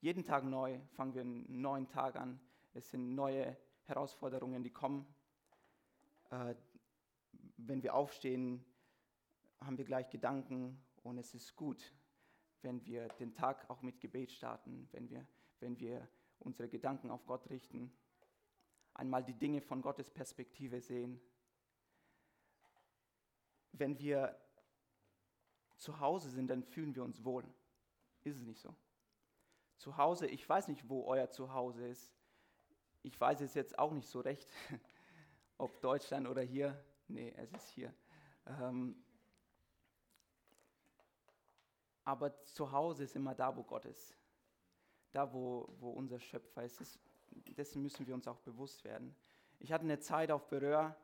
Jeden 0.00 0.24
Tag 0.24 0.44
neu 0.44 0.80
fangen 0.92 1.12
wir 1.12 1.20
einen 1.20 1.60
neuen 1.60 1.86
Tag 1.86 2.16
an. 2.16 2.40
Es 2.72 2.88
sind 2.88 3.14
neue 3.14 3.58
Herausforderungen, 3.84 4.62
die 4.64 4.72
kommen. 4.72 5.06
Äh, 6.30 6.54
wenn 7.56 7.82
wir 7.82 7.94
aufstehen, 7.94 8.64
haben 9.60 9.78
wir 9.78 9.84
gleich 9.84 10.08
Gedanken 10.10 10.80
und 11.02 11.18
es 11.18 11.34
ist 11.34 11.56
gut, 11.56 11.92
wenn 12.62 12.84
wir 12.84 13.08
den 13.08 13.34
Tag 13.34 13.68
auch 13.70 13.82
mit 13.82 14.00
Gebet 14.00 14.32
starten, 14.32 14.88
wenn 14.92 15.08
wir, 15.08 15.26
wenn 15.60 15.78
wir 15.78 16.08
unsere 16.38 16.68
Gedanken 16.68 17.10
auf 17.10 17.26
Gott 17.26 17.48
richten, 17.50 17.92
einmal 18.94 19.24
die 19.24 19.34
Dinge 19.34 19.60
von 19.60 19.82
Gottes 19.82 20.10
Perspektive 20.10 20.80
sehen. 20.80 21.20
Wenn 23.72 23.98
wir 23.98 24.36
zu 25.76 26.00
Hause 26.00 26.30
sind, 26.30 26.48
dann 26.48 26.64
fühlen 26.64 26.94
wir 26.94 27.04
uns 27.04 27.24
wohl. 27.24 27.44
Ist 28.24 28.36
es 28.36 28.42
nicht 28.42 28.60
so? 28.60 28.74
Zu 29.76 29.96
Hause, 29.96 30.26
ich 30.26 30.48
weiß 30.48 30.68
nicht, 30.68 30.88
wo 30.88 31.04
euer 31.04 31.30
Zuhause 31.30 31.86
ist. 31.86 32.12
Ich 33.02 33.18
weiß 33.20 33.40
es 33.40 33.54
jetzt 33.54 33.78
auch 33.78 33.92
nicht 33.92 34.08
so 34.08 34.20
recht, 34.20 34.50
ob 35.58 35.80
Deutschland 35.80 36.26
oder 36.28 36.42
hier. 36.42 36.82
Nee, 37.08 37.34
es 37.36 37.52
ist 37.52 37.68
hier. 37.70 37.92
Ähm, 38.46 38.96
aber 42.04 42.42
zu 42.44 42.72
Hause 42.72 43.04
ist 43.04 43.16
immer 43.16 43.34
da, 43.34 43.54
wo 43.54 43.62
Gott 43.62 43.84
ist. 43.84 44.16
Da, 45.12 45.32
wo, 45.32 45.68
wo 45.78 45.90
unser 45.90 46.18
Schöpfer 46.20 46.64
ist. 46.64 46.80
Das, 46.80 46.98
dessen 47.56 47.82
müssen 47.82 48.06
wir 48.06 48.14
uns 48.14 48.26
auch 48.26 48.38
bewusst 48.38 48.84
werden. 48.84 49.14
Ich 49.58 49.72
hatte 49.72 49.84
eine 49.84 49.98
Zeit 49.98 50.30
auf 50.30 50.48
Berühr, 50.48 50.96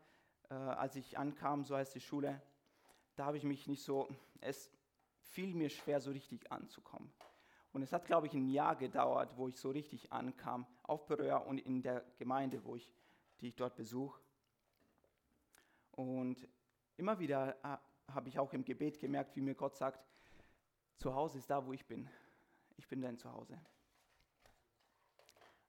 äh, 0.48 0.54
als 0.54 0.96
ich 0.96 1.18
ankam, 1.18 1.64
so 1.64 1.76
heißt 1.76 1.94
die 1.94 2.00
Schule, 2.00 2.40
da 3.16 3.26
habe 3.26 3.36
ich 3.36 3.44
mich 3.44 3.66
nicht 3.66 3.82
so, 3.82 4.08
es 4.40 4.70
fiel 5.20 5.54
mir 5.54 5.68
schwer, 5.68 6.00
so 6.00 6.10
richtig 6.10 6.50
anzukommen. 6.50 7.12
Und 7.72 7.82
es 7.82 7.92
hat, 7.92 8.06
glaube 8.06 8.28
ich, 8.28 8.34
ein 8.34 8.48
Jahr 8.48 8.76
gedauert, 8.76 9.36
wo 9.36 9.48
ich 9.48 9.56
so 9.56 9.70
richtig 9.70 10.12
ankam, 10.12 10.66
auf 10.84 11.06
Berühr 11.06 11.44
und 11.46 11.58
in 11.58 11.82
der 11.82 12.04
Gemeinde, 12.18 12.64
wo 12.64 12.76
ich, 12.76 12.92
die 13.40 13.48
ich 13.48 13.56
dort 13.56 13.74
besuche. 13.74 14.20
Und 15.96 16.48
immer 16.96 17.18
wieder 17.18 17.56
äh, 17.64 18.12
habe 18.12 18.28
ich 18.28 18.38
auch 18.38 18.52
im 18.52 18.64
Gebet 18.64 18.98
gemerkt, 18.98 19.36
wie 19.36 19.40
mir 19.40 19.54
Gott 19.54 19.76
sagt, 19.76 20.04
zu 20.96 21.14
Hause 21.14 21.38
ist 21.38 21.50
da, 21.50 21.64
wo 21.64 21.72
ich 21.72 21.86
bin. 21.86 22.08
Ich 22.76 22.88
bin 22.88 23.00
dein 23.00 23.16
Zuhause. 23.16 23.60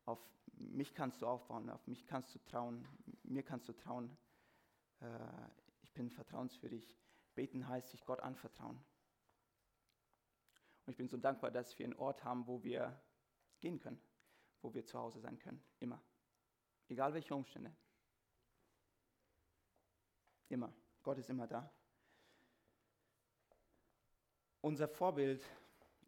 Auf 0.06 0.20
mich 0.54 0.94
kannst 0.94 1.22
du 1.22 1.28
aufbauen, 1.28 1.70
auf 1.70 1.86
mich 1.88 2.06
kannst 2.08 2.34
du 2.34 2.40
trauen, 2.40 2.88
mir 3.24 3.44
kannst 3.44 3.68
du 3.70 3.74
trauen. 3.74 4.18
Äh, 5.02 5.08
ich 5.84 5.94
bin 5.94 6.10
vertrauenswürdig. 6.10 6.98
Beten 7.36 7.68
heißt 7.68 7.90
sich 7.90 8.04
Gott 8.06 8.22
anvertrauen. 8.22 8.84
Und 10.86 10.92
ich 10.92 10.98
bin 10.98 11.08
so 11.08 11.18
dankbar, 11.18 11.52
dass 11.52 11.78
wir 11.78 11.86
einen 11.86 11.96
Ort 11.96 12.24
haben, 12.24 12.48
wo 12.48 12.64
wir 12.64 13.00
gehen 13.60 13.80
können, 13.80 14.02
wo 14.62 14.74
wir 14.74 14.86
zu 14.86 14.98
Hause 14.98 15.20
sein 15.20 15.38
können. 15.38 15.64
Immer. 15.80 16.02
Egal 16.88 17.14
welche 17.14 17.36
Umstände. 17.36 17.76
Immer. 20.50 20.74
Gott 21.04 21.18
ist 21.18 21.30
immer 21.30 21.48
da. 21.48 21.72
Unser 24.62 24.88
Vorbild 24.88 25.44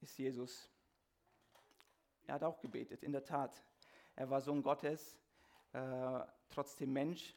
ist 0.02 0.18
Jesus. 0.18 0.70
Er 2.26 2.36
hat 2.36 2.44
auch 2.44 2.60
gebetet, 2.60 3.04
in 3.04 3.12
der 3.12 3.24
Tat. 3.24 3.64
Er 4.16 4.30
war 4.30 4.42
Sohn 4.42 4.64
Gottes, 4.64 5.20
äh, 5.74 6.20
trotzdem 6.50 6.92
Mensch, 6.92 7.36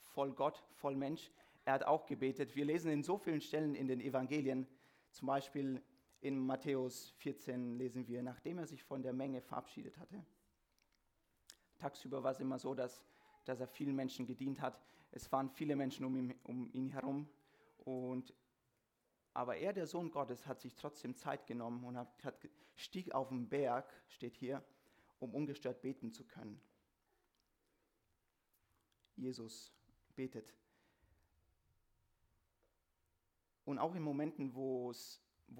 voll 0.00 0.32
Gott, 0.32 0.62
voll 0.74 0.94
Mensch. 0.94 1.30
Er 1.64 1.74
hat 1.74 1.84
auch 1.84 2.06
gebetet. 2.06 2.54
Wir 2.54 2.64
lesen 2.64 2.90
in 2.90 3.02
so 3.02 3.16
vielen 3.16 3.40
Stellen 3.40 3.74
in 3.74 3.88
den 3.88 4.00
Evangelien, 4.00 4.66
zum 5.10 5.26
Beispiel 5.26 5.82
in 6.20 6.38
Matthäus 6.38 7.10
14 7.18 7.76
lesen 7.76 8.06
wir, 8.06 8.22
nachdem 8.22 8.58
er 8.58 8.66
sich 8.66 8.82
von 8.84 9.02
der 9.02 9.12
Menge 9.12 9.40
verabschiedet 9.40 9.98
hatte. 9.98 10.24
Tagsüber 11.78 12.22
war 12.22 12.30
es 12.30 12.40
immer 12.40 12.58
so, 12.58 12.74
dass, 12.74 13.04
dass 13.44 13.60
er 13.60 13.66
vielen 13.66 13.96
Menschen 13.96 14.26
gedient 14.26 14.60
hat. 14.60 14.78
Es 15.10 15.30
waren 15.32 15.50
viele 15.50 15.76
Menschen 15.76 16.04
um 16.04 16.16
ihn, 16.16 16.34
um 16.44 16.70
ihn 16.72 16.90
herum. 16.90 17.28
Und, 17.78 18.34
aber 19.34 19.56
er, 19.56 19.72
der 19.72 19.86
Sohn 19.86 20.10
Gottes, 20.10 20.46
hat 20.46 20.60
sich 20.60 20.74
trotzdem 20.74 21.14
Zeit 21.14 21.46
genommen 21.46 21.84
und 21.84 21.96
hat, 21.96 22.24
hat, 22.24 22.48
stieg 22.76 23.12
auf 23.12 23.28
den 23.28 23.48
Berg, 23.48 23.92
steht 24.08 24.36
hier, 24.36 24.62
um 25.18 25.34
ungestört 25.34 25.82
beten 25.82 26.12
zu 26.12 26.24
können. 26.24 26.60
Jesus 29.16 29.72
betet. 30.14 30.54
Und 33.64 33.78
auch 33.78 33.94
in 33.94 34.02
Momenten, 34.02 34.54
wo 34.54 34.92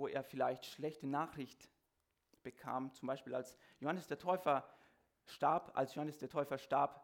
er 0.09 0.25
vielleicht 0.25 0.67
schlechte 0.67 1.07
Nachricht 1.07 1.71
bekam, 2.43 2.93
zum 2.93 3.07
Beispiel 3.07 3.35
als 3.35 3.57
Johannes 3.79 4.07
der 4.07 4.19
Täufer 4.19 4.69
starb, 5.27 5.73
als 5.75 5.95
Johannes 5.95 6.19
der 6.19 6.29
Täufer 6.29 6.59
starb, 6.59 7.02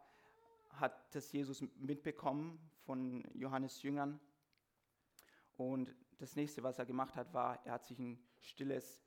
hat 0.81 1.15
das 1.15 1.33
Jesus 1.33 1.63
mitbekommen 1.77 2.59
von 2.85 3.25
Johannes 3.35 3.83
Jüngern. 3.83 4.21
Und 5.57 5.95
das 6.19 6.37
nächste, 6.37 6.63
was 6.63 6.79
er 6.79 6.87
gemacht 6.87 7.17
hat, 7.17 7.33
war, 7.35 7.65
er 7.65 7.73
hat 7.73 7.85
sich 7.85 7.99
ein 7.99 8.19
stilles 8.41 9.03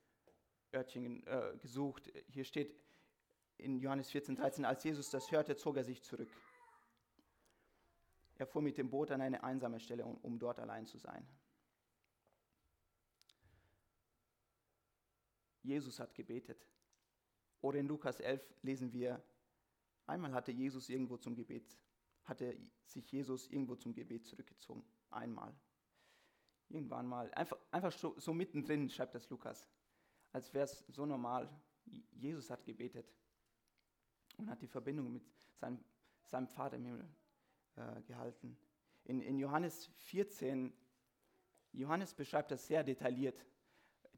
Örtchen 0.73 1.25
äh, 1.27 1.57
gesucht. 1.61 2.11
Hier 2.27 2.43
steht 2.43 2.75
in 3.57 3.79
Johannes 3.79 4.09
14, 4.09 4.35
13, 4.35 4.65
als 4.65 4.83
Jesus 4.83 5.09
das 5.09 5.31
hörte, 5.31 5.55
zog 5.55 5.77
er 5.77 5.83
sich 5.83 6.01
zurück. 6.01 6.29
Er 8.35 8.47
fuhr 8.47 8.61
mit 8.61 8.77
dem 8.77 8.89
Boot 8.89 9.11
an 9.11 9.21
eine 9.21 9.43
einsame 9.43 9.79
Stelle, 9.79 10.05
um, 10.05 10.17
um 10.17 10.39
dort 10.39 10.59
allein 10.59 10.87
zu 10.87 10.97
sein. 10.97 11.27
Jesus 15.61 15.99
hat 15.99 16.15
gebetet. 16.15 16.65
Oder 17.61 17.79
in 17.79 17.87
Lukas 17.87 18.19
11 18.19 18.41
lesen 18.63 18.91
wir, 18.93 19.21
einmal 20.05 20.33
hatte 20.33 20.51
Jesus 20.51 20.89
irgendwo 20.89 21.17
zum 21.17 21.35
Gebet, 21.35 21.77
hatte 22.23 22.57
sich 22.85 23.11
Jesus 23.11 23.47
irgendwo 23.47 23.75
zum 23.75 23.93
Gebet 23.93 24.25
zurückgezogen. 24.25 24.83
Einmal. 25.09 25.53
Irgendwann 26.69 27.07
mal. 27.07 27.33
Einfach, 27.33 27.57
einfach 27.71 27.91
so, 27.91 28.17
so 28.17 28.33
mittendrin 28.33 28.89
schreibt 28.89 29.15
das 29.15 29.29
Lukas. 29.29 29.69
Als 30.31 30.53
wäre 30.53 30.65
es 30.65 30.85
so 30.87 31.05
normal. 31.05 31.49
Jesus 32.11 32.49
hat 32.49 32.63
gebetet 32.63 33.13
und 34.37 34.49
hat 34.49 34.61
die 34.61 34.67
Verbindung 34.67 35.11
mit 35.11 35.23
seinem, 35.55 35.83
seinem 36.23 36.47
Vater 36.47 36.77
im 36.77 36.85
Himmel 36.85 37.09
äh, 37.75 38.01
gehalten. 38.03 38.57
In, 39.03 39.21
in 39.21 39.37
Johannes 39.39 39.87
14, 39.95 40.73
Johannes 41.73 42.13
beschreibt 42.13 42.51
das 42.51 42.67
sehr 42.67 42.83
detailliert, 42.83 43.45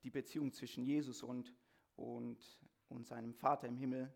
die 0.03 0.09
Beziehung 0.09 0.51
zwischen 0.51 0.83
Jesus 0.83 1.23
und, 1.23 1.55
und, 1.95 2.39
und 2.89 3.07
seinem 3.07 3.33
Vater 3.33 3.67
im 3.67 3.77
Himmel. 3.77 4.13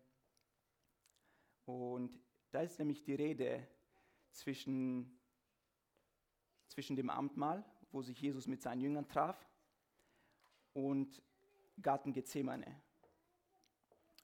Und 1.68 2.18
da 2.50 2.62
ist 2.62 2.78
nämlich 2.78 3.02
die 3.02 3.14
Rede 3.14 3.62
zwischen, 4.32 5.20
zwischen 6.66 6.96
dem 6.96 7.10
Amtmahl, 7.10 7.62
wo 7.92 8.00
sich 8.00 8.18
Jesus 8.18 8.46
mit 8.46 8.62
seinen 8.62 8.80
Jüngern 8.80 9.06
traf, 9.06 9.46
und 10.72 11.22
Garten 11.82 12.14
Gethsemane, 12.14 12.80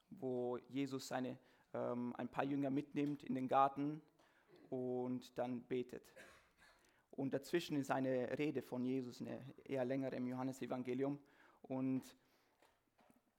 wo 0.09 0.57
Jesus 0.69 1.09
seine, 1.09 1.37
ähm, 1.75 2.15
ein 2.17 2.31
paar 2.31 2.45
Jünger 2.45 2.71
mitnimmt 2.71 3.23
in 3.23 3.35
den 3.35 3.49
Garten 3.49 4.01
und 4.71 5.37
dann 5.37 5.65
betet. 5.65 6.15
Und 7.11 7.35
dazwischen 7.35 7.77
ist 7.77 7.91
eine 7.91 8.39
Rede 8.39 8.63
von 8.63 8.87
Jesus, 8.87 9.21
eine 9.21 9.45
eher 9.65 9.85
längere 9.85 10.17
im 10.17 10.29
Johannesevangelium. 10.29 11.19
Und 11.61 12.17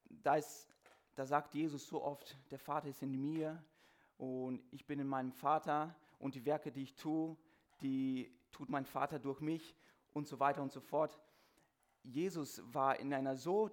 da, 0.09 0.35
ist, 0.35 0.69
da 1.15 1.25
sagt 1.25 1.55
Jesus 1.55 1.87
so 1.87 2.03
oft, 2.03 2.37
der 2.51 2.59
Vater 2.59 2.89
ist 2.89 3.01
in 3.01 3.19
mir 3.19 3.63
und 4.17 4.63
ich 4.71 4.85
bin 4.85 4.99
in 4.99 5.07
meinem 5.07 5.31
Vater 5.31 5.95
und 6.19 6.35
die 6.35 6.45
Werke, 6.45 6.71
die 6.71 6.83
ich 6.83 6.95
tue, 6.95 7.37
die 7.81 8.31
tut 8.51 8.69
mein 8.69 8.85
Vater 8.85 9.19
durch 9.19 9.41
mich 9.41 9.75
und 10.13 10.27
so 10.27 10.39
weiter 10.39 10.61
und 10.61 10.71
so 10.71 10.79
fort. 10.79 11.19
Jesus 12.03 12.61
war 12.73 12.99
in 12.99 13.13
einer 13.13 13.35
so 13.35 13.69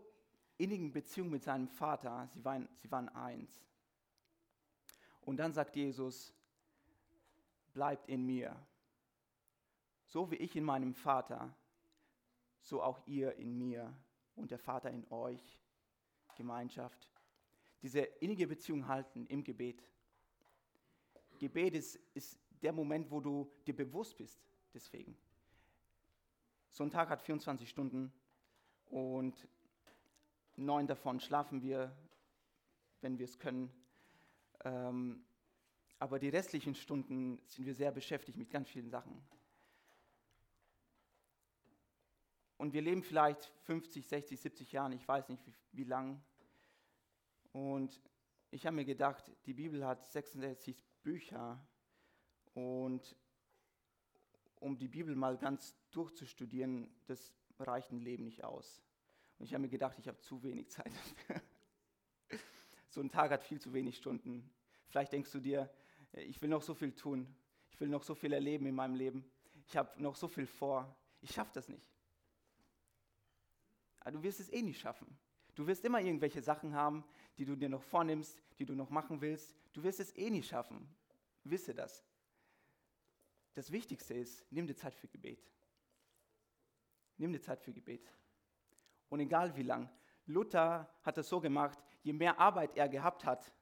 innigen 0.59 0.93
Beziehung 0.93 1.31
mit 1.31 1.43
seinem 1.43 1.69
Vater, 1.69 2.29
sie 2.33 2.45
waren, 2.45 2.69
sie 2.77 2.91
waren 2.91 3.09
eins. 3.11 3.65
Und 5.21 5.37
dann 5.37 5.53
sagt 5.53 5.77
Jesus, 5.77 6.35
bleibt 7.73 8.09
in 8.09 8.27
mir. 8.27 8.57
So 10.07 10.31
wie 10.31 10.37
ich 10.37 10.57
in 10.57 10.65
meinem 10.65 10.95
Vater, 10.95 11.55
so 12.61 12.83
auch 12.83 13.01
ihr 13.07 13.35
in 13.37 13.57
mir 13.57 13.95
und 14.35 14.51
der 14.51 14.59
Vater 14.59 14.91
in 14.91 15.07
euch. 15.11 15.63
Gemeinschaft. 16.37 17.09
Diese 17.83 18.01
innige 18.01 18.47
Beziehung 18.47 18.89
halten 18.89 19.27
im 19.27 19.45
Gebet. 19.45 19.83
Gebet 21.43 21.75
ist, 21.75 21.97
ist 22.15 22.39
der 22.63 22.73
Moment, 22.73 23.11
wo 23.11 23.19
du 23.19 23.51
dir 23.67 23.75
bewusst 23.75 24.17
bist, 24.17 24.41
deswegen. 24.73 25.19
So 26.71 26.85
ein 26.85 26.91
Tag 26.93 27.09
hat 27.09 27.21
24 27.21 27.69
Stunden 27.69 28.13
und 28.87 29.49
neun 30.55 30.87
davon 30.87 31.19
schlafen 31.19 31.61
wir, 31.61 31.97
wenn 33.01 33.19
wir 33.19 33.25
es 33.25 33.41
können. 33.41 33.73
Ähm, 34.63 35.25
aber 35.99 36.21
die 36.21 36.29
restlichen 36.29 36.77
Stunden 36.77 37.43
sind 37.49 37.67
wir 37.67 37.75
sehr 37.75 37.91
beschäftigt 37.91 38.39
mit 38.39 38.49
ganz 38.49 38.69
vielen 38.69 38.89
Sachen. 38.89 39.21
Und 42.57 42.73
wir 42.73 42.83
leben 42.83 43.03
vielleicht 43.03 43.47
50, 43.63 44.07
60, 44.07 44.41
70 44.41 44.71
Jahre, 44.71 44.95
ich 44.95 45.09
weiß 45.09 45.29
nicht 45.29 45.45
wie, 45.45 45.55
wie 45.73 45.85
lang. 45.85 46.23
Und 47.51 48.01
ich 48.53 48.65
habe 48.65 48.77
mir 48.77 48.85
gedacht, 48.85 49.29
die 49.47 49.55
Bibel 49.55 49.85
hat 49.85 50.07
66 50.07 50.81
Bücher 51.03 51.65
und 52.55 53.17
um 54.57 54.79
die 54.79 54.89
Bibel 54.89 55.17
mal 55.17 55.37
ganz 55.37 55.77
durchzustudieren, 55.91 56.89
das 57.07 57.33
reicht 57.59 57.91
ein 57.91 58.01
Leben 58.01 58.25
nicht 58.25 58.45
aus. 58.45 58.83
Und 59.39 59.47
ich 59.47 59.55
habe 59.55 59.63
mir 59.63 59.69
gedacht, 59.69 59.99
ich 59.99 60.09
habe 60.09 60.21
zu 60.21 60.43
wenig 60.43 60.71
Zeit 60.71 60.93
so 62.89 63.01
ein 63.01 63.11
Tag 63.11 63.31
hat 63.31 63.43
viel 63.43 63.61
zu 63.61 63.73
wenig 63.73 63.97
Stunden. 63.97 64.51
Vielleicht 64.89 65.13
denkst 65.13 65.33
du 65.33 65.41
dir, 65.41 65.71
ich 66.13 66.41
will 66.43 66.51
noch 66.51 66.63
so 66.63 66.75
viel 66.75 66.93
tun. 66.93 67.35
Ich 67.71 67.81
will 67.81 67.89
noch 67.89 68.03
so 68.03 68.15
viel 68.15 68.33
erleben 68.33 68.67
in 68.67 68.75
meinem 68.75 68.95
Leben. 68.95 69.25
Ich 69.67 69.77
habe 69.77 70.01
noch 70.01 70.15
so 70.15 70.29
viel 70.29 70.47
vor. 70.47 70.95
Ich 71.23 71.33
schaffe 71.33 71.53
das 71.55 71.69
nicht. 71.69 71.91
Aber 74.01 74.13
du 74.13 74.23
wirst 74.23 74.41
es 74.41 74.53
eh 74.53 74.63
nicht 74.63 74.81
schaffen. 74.81 75.07
Du 75.55 75.67
wirst 75.67 75.85
immer 75.85 76.01
irgendwelche 76.01 76.43
Sachen 76.43 76.75
haben, 76.75 77.05
die 77.39 77.45
du 77.45 77.57
dir 77.57 77.69
noch 77.69 77.83
vornimmst, 77.83 78.43
die 78.59 78.67
du 78.67 78.75
noch 78.75 78.91
machen 78.91 79.21
willst. 79.21 79.57
Du 79.73 79.83
wirst 79.83 80.01
es 80.01 80.15
eh 80.17 80.31
nicht 80.31 80.49
schaffen. 80.49 80.89
Wisse 81.45 81.75
das. 81.75 82.05
Das 83.55 83.71
Wichtigste 83.71 84.15
ist, 84.15 84.45
nimm 84.51 84.67
dir 84.67 84.77
Zeit 84.77 84.95
für 84.95 85.09
Gebet. 85.09 85.51
Nimm 87.17 87.33
dir 87.33 87.41
Zeit 87.41 87.61
für 87.61 87.73
Gebet. 87.73 88.11
Und 89.09 89.21
egal 89.21 89.55
wie 89.57 89.63
lang. 89.63 89.91
Luther 90.27 90.89
hat 91.03 91.19
es 91.19 91.29
so 91.29 91.41
gemacht, 91.41 91.79
je 92.03 92.13
mehr 92.13 92.39
Arbeit 92.39 92.77
er 92.77 92.89
gehabt 92.89 93.25
hat, 93.25 93.53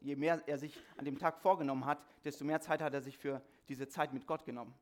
je 0.00 0.14
mehr 0.14 0.46
er 0.46 0.58
sich 0.58 0.78
an 0.96 1.04
dem 1.04 1.18
Tag 1.18 1.38
vorgenommen 1.38 1.84
hat, 1.84 2.04
desto 2.24 2.44
mehr 2.44 2.60
Zeit 2.60 2.80
hat 2.80 2.94
er 2.94 3.00
sich 3.00 3.16
für 3.16 3.42
diese 3.68 3.88
Zeit 3.88 4.12
mit 4.12 4.26
Gott 4.26 4.44
genommen. 4.44 4.74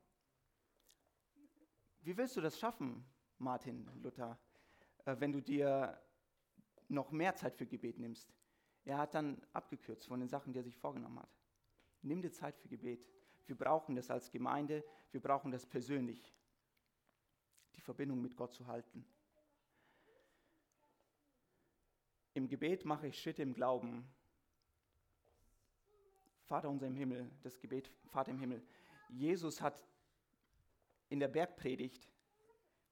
Wie 2.03 2.17
willst 2.17 2.37
du 2.37 2.41
das 2.41 2.59
schaffen, 2.59 3.05
Martin 3.39 3.89
Luther, 4.03 4.39
äh, 5.05 5.17
wenn 5.19 5.33
du 5.33 5.41
dir 5.41 6.01
noch 6.89 7.11
mehr 7.11 7.35
Zeit 7.37 7.55
für 7.55 7.67
Gebet 7.67 7.99
nimmst? 7.99 8.33
Er 8.85 8.99
hat 8.99 9.15
dann 9.15 9.41
abgekürzt 9.53 10.07
von 10.07 10.21
den 10.21 10.29
Sachen, 10.29 10.53
die 10.53 10.59
er 10.59 10.65
sich 10.65 10.77
vorgenommen 10.77 11.21
hat. 11.21 11.31
Nimm 12.03 12.23
dir 12.23 12.33
Zeit 12.33 12.57
für 12.57 12.69
Gebet. 12.69 13.07
Wir 13.47 13.57
brauchen 13.57 13.95
das 13.97 14.11
als 14.11 14.31
Gemeinde, 14.31 14.85
wir 15.11 15.21
brauchen 15.21 15.51
das 15.51 15.67
persönlich, 15.67 16.33
die 17.75 17.81
Verbindung 17.81 18.23
mit 18.23 18.37
Gott 18.37 18.53
zu 18.53 18.67
halten. 18.69 19.05
Im 22.33 22.47
Gebet 22.47 22.85
mache 22.85 23.09
ich 23.09 23.21
Schritte 23.21 23.43
im 23.43 23.55
Glauben. 23.55 24.09
Vater 26.45 26.71
unser 26.71 26.87
im 26.87 26.95
Himmel, 26.95 27.31
das 27.43 27.59
Gebet 27.59 27.91
Vater 28.07 28.31
im 28.31 28.39
Himmel. 28.39 28.63
Jesus 29.09 29.61
hat 29.61 29.85
in 31.09 31.19
der 31.19 31.29
Bergpredigt, 31.29 32.09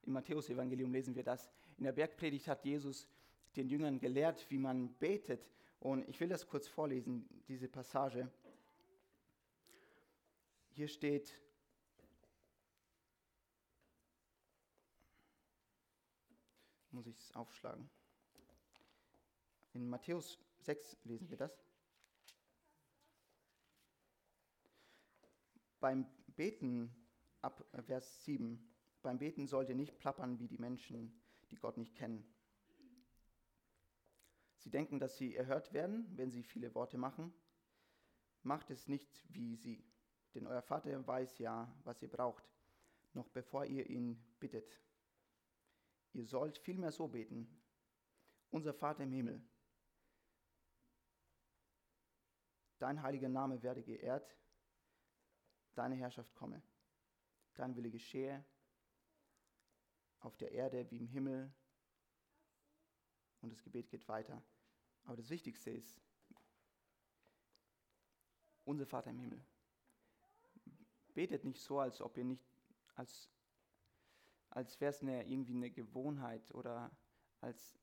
im 0.03 0.13
Matthäusevangelium 0.13 0.91
lesen 0.91 1.15
wir 1.15 1.23
das, 1.23 1.49
in 1.77 1.85
der 1.85 1.93
Bergpredigt 1.93 2.47
hat 2.47 2.65
Jesus 2.65 3.07
den 3.55 3.69
Jüngern 3.69 3.99
gelehrt, 3.99 4.45
wie 4.49 4.57
man 4.57 4.93
betet. 4.95 5.49
Und 5.79 6.07
ich 6.09 6.19
will 6.19 6.27
das 6.27 6.47
kurz 6.47 6.67
vorlesen, 6.67 7.27
diese 7.47 7.69
Passage. 7.69 8.29
Hier 10.71 10.87
steht, 10.87 11.33
muss 16.91 17.07
ich 17.07 17.17
es 17.17 17.31
aufschlagen. 17.33 17.89
In 19.73 19.87
Matthäus 19.87 20.37
6 20.59 20.97
lesen 21.03 21.29
wir 21.29 21.37
das. 21.37 21.63
Beim 25.79 26.05
Beten, 26.35 26.93
ab 27.41 27.65
Vers 27.85 28.25
7, 28.25 28.69
beim 29.01 29.17
Beten 29.17 29.47
sollt 29.47 29.69
ihr 29.69 29.75
nicht 29.75 29.97
plappern 29.97 30.39
wie 30.39 30.47
die 30.47 30.57
Menschen, 30.57 31.21
die 31.51 31.55
Gott 31.55 31.77
nicht 31.77 31.95
kennen. 31.95 32.25
Sie 34.59 34.69
denken, 34.69 34.99
dass 34.99 35.17
sie 35.17 35.35
erhört 35.35 35.73
werden, 35.73 36.05
wenn 36.17 36.31
sie 36.31 36.43
viele 36.43 36.75
Worte 36.75 36.97
machen. 36.97 37.33
Macht 38.43 38.69
es 38.71 38.87
nicht 38.87 39.23
wie 39.33 39.55
sie, 39.55 39.83
denn 40.33 40.47
euer 40.47 40.61
Vater 40.61 41.07
weiß 41.07 41.39
ja, 41.39 41.73
was 41.83 42.01
ihr 42.01 42.09
braucht, 42.09 42.43
noch 43.13 43.29
bevor 43.29 43.65
ihr 43.65 43.89
ihn 43.89 44.21
bittet. 44.39 44.79
Ihr 46.13 46.25
sollt 46.25 46.57
vielmehr 46.57 46.91
so 46.91 47.07
beten. 47.07 47.47
Unser 48.51 48.73
Vater 48.73 49.03
im 49.03 49.11
Himmel, 49.11 49.41
dein 52.79 53.01
heiliger 53.01 53.29
Name 53.29 53.61
werde 53.61 53.83
geehrt, 53.83 54.35
deine 55.75 55.95
Herrschaft 55.95 56.33
komme, 56.33 56.63
dein 57.53 57.75
Wille 57.75 57.91
geschehe, 57.91 58.43
auf 60.19 60.35
der 60.37 60.51
Erde 60.51 60.89
wie 60.89 60.97
im 60.97 61.07
Himmel. 61.07 61.53
Und 63.41 63.51
das 63.51 63.63
Gebet 63.63 63.89
geht 63.89 64.07
weiter. 64.07 64.41
Aber 65.05 65.15
das 65.15 65.29
Wichtigste 65.29 65.71
ist, 65.71 66.01
unser 68.65 68.85
Vater 68.85 69.09
im 69.09 69.19
Himmel. 69.19 69.43
Betet 71.13 71.43
nicht 71.43 71.61
so, 71.61 71.79
als 71.79 72.01
ob 72.01 72.17
ihr 72.17 72.23
nicht, 72.23 72.45
als, 72.95 73.29
als 74.49 74.79
wäre 74.79 74.91
es 74.91 75.01
eine, 75.01 75.27
irgendwie 75.27 75.55
eine 75.55 75.71
Gewohnheit 75.71 76.53
oder 76.53 76.91
als 77.41 77.79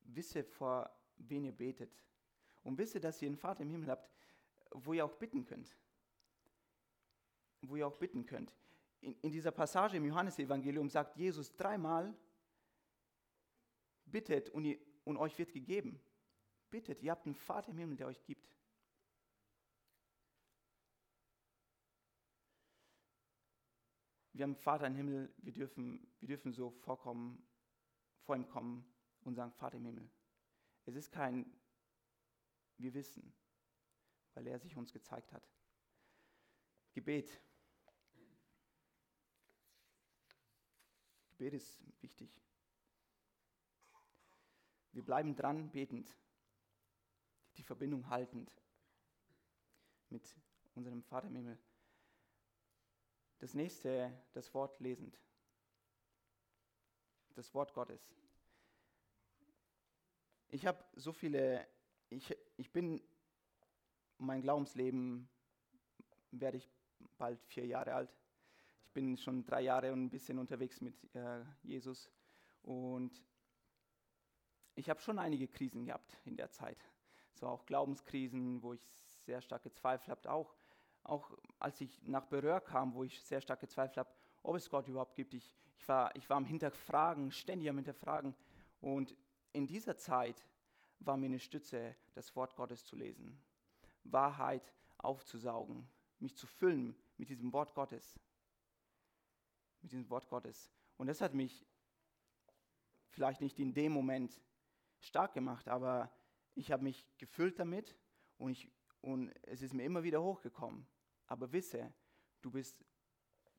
wisse, 0.00 0.42
vor 0.42 0.90
wen 1.16 1.44
ihr 1.44 1.52
betet. 1.52 2.02
Und 2.64 2.76
wisse, 2.78 3.00
dass 3.00 3.22
ihr 3.22 3.28
einen 3.28 3.36
Vater 3.36 3.62
im 3.62 3.70
Himmel 3.70 3.90
habt, 3.90 4.10
wo 4.72 4.92
ihr 4.92 5.04
auch 5.04 5.14
bitten 5.14 5.44
könnt. 5.44 5.76
Wo 7.62 7.76
ihr 7.76 7.86
auch 7.86 7.96
bitten 7.96 8.26
könnt. 8.26 8.54
In, 9.00 9.14
in 9.20 9.30
dieser 9.30 9.52
Passage 9.52 9.96
im 9.96 10.04
Johannesevangelium 10.04 10.88
sagt 10.88 11.16
Jesus 11.16 11.54
dreimal, 11.56 12.14
bittet 14.10 14.50
und, 14.50 14.64
ihr, 14.64 14.78
und 15.04 15.16
euch 15.16 15.38
wird 15.38 15.52
gegeben. 15.52 16.00
Bittet, 16.70 17.02
ihr 17.02 17.10
habt 17.10 17.26
einen 17.26 17.34
Vater 17.34 17.70
im 17.70 17.78
Himmel, 17.78 17.96
der 17.96 18.06
euch 18.08 18.22
gibt. 18.24 18.48
Wir 24.32 24.44
haben 24.44 24.50
einen 24.50 24.62
Vater 24.62 24.86
im 24.86 24.94
Himmel, 24.94 25.34
wir 25.38 25.52
dürfen, 25.52 26.06
wir 26.20 26.28
dürfen 26.28 26.52
so 26.52 26.70
vorkommen, 26.70 27.44
vor 28.20 28.36
ihm 28.36 28.46
kommen 28.46 28.84
und 29.22 29.34
sagen, 29.34 29.50
Vater 29.52 29.78
im 29.78 29.84
Himmel. 29.84 30.08
Es 30.84 30.94
ist 30.94 31.10
kein, 31.10 31.44
wir 32.76 32.94
wissen, 32.94 33.34
weil 34.34 34.46
er 34.46 34.58
sich 34.60 34.76
uns 34.76 34.92
gezeigt 34.92 35.32
hat. 35.32 35.50
Gebet. 36.92 37.42
Gebet 41.30 41.54
ist 41.54 41.82
wichtig. 42.00 42.47
Wir 44.92 45.04
bleiben 45.04 45.36
dran 45.36 45.70
betend, 45.70 46.16
die 47.56 47.62
Verbindung 47.62 48.08
haltend 48.08 48.50
mit 50.10 50.36
unserem 50.74 51.02
Vater 51.02 51.28
im 51.28 51.36
Himmel. 51.36 51.58
Das 53.38 53.54
nächste, 53.54 54.12
das 54.32 54.52
Wort 54.54 54.78
lesend. 54.80 55.20
Das 57.34 57.54
Wort 57.54 57.72
Gottes. 57.72 58.14
Ich 60.48 60.66
habe 60.66 60.82
so 60.94 61.12
viele, 61.12 61.66
ich, 62.08 62.34
ich 62.56 62.72
bin, 62.72 63.02
mein 64.16 64.42
Glaubensleben 64.42 65.28
werde 66.30 66.56
ich 66.56 66.68
bald 67.16 67.40
vier 67.44 67.66
Jahre 67.66 67.94
alt. 67.94 68.16
Ich 68.84 68.90
bin 68.92 69.16
schon 69.16 69.44
drei 69.44 69.60
Jahre 69.60 69.92
und 69.92 70.04
ein 70.04 70.10
bisschen 70.10 70.38
unterwegs 70.38 70.80
mit 70.80 70.96
äh, 71.14 71.44
Jesus. 71.62 72.10
Und 72.62 73.22
ich 74.78 74.88
habe 74.88 75.00
schon 75.00 75.18
einige 75.18 75.48
Krisen 75.48 75.84
gehabt 75.86 76.16
in 76.24 76.36
der 76.36 76.52
Zeit. 76.52 76.78
So 77.34 77.48
auch 77.48 77.66
Glaubenskrisen, 77.66 78.62
wo 78.62 78.74
ich 78.74 78.88
sehr 79.26 79.40
stark 79.40 79.64
gezweifelt 79.64 80.08
habe. 80.08 80.30
Auch, 80.30 80.54
auch 81.02 81.36
als 81.58 81.80
ich 81.80 82.00
nach 82.04 82.26
Berühr 82.26 82.60
kam, 82.60 82.94
wo 82.94 83.02
ich 83.02 83.20
sehr 83.22 83.40
stark 83.40 83.58
gezweifelt 83.58 83.98
habe, 83.98 84.10
ob 84.44 84.54
es 84.54 84.70
Gott 84.70 84.86
überhaupt 84.86 85.16
gibt. 85.16 85.34
Ich, 85.34 85.56
ich, 85.76 85.88
war, 85.88 86.14
ich 86.14 86.30
war 86.30 86.36
am 86.36 86.44
Hinterfragen, 86.44 87.32
ständig 87.32 87.68
am 87.68 87.76
Hinterfragen. 87.76 88.36
Und 88.80 89.16
in 89.52 89.66
dieser 89.66 89.96
Zeit 89.96 90.46
war 91.00 91.16
mir 91.16 91.26
eine 91.26 91.40
Stütze, 91.40 91.96
das 92.14 92.36
Wort 92.36 92.54
Gottes 92.54 92.84
zu 92.84 92.94
lesen, 92.94 93.42
Wahrheit 94.04 94.72
aufzusaugen, 94.98 95.88
mich 96.20 96.36
zu 96.36 96.46
füllen 96.46 96.94
mit 97.16 97.30
diesem 97.30 97.52
Wort 97.52 97.74
Gottes. 97.74 98.20
Mit 99.82 99.90
diesem 99.90 100.08
Wort 100.08 100.28
Gottes. 100.28 100.70
Und 100.96 101.08
das 101.08 101.20
hat 101.20 101.34
mich 101.34 101.66
vielleicht 103.08 103.40
nicht 103.40 103.58
in 103.58 103.74
dem 103.74 103.90
Moment 103.90 104.40
stark 105.00 105.34
gemacht, 105.34 105.68
aber 105.68 106.12
ich 106.54 106.72
habe 106.72 106.82
mich 106.82 107.06
gefüllt 107.18 107.58
damit 107.58 107.96
und, 108.36 108.50
ich, 108.52 108.70
und 109.00 109.30
es 109.42 109.62
ist 109.62 109.74
mir 109.74 109.84
immer 109.84 110.02
wieder 110.02 110.22
hochgekommen. 110.22 110.86
Aber 111.26 111.52
wisse, 111.52 111.92
du 112.40 112.50
bist, 112.50 112.84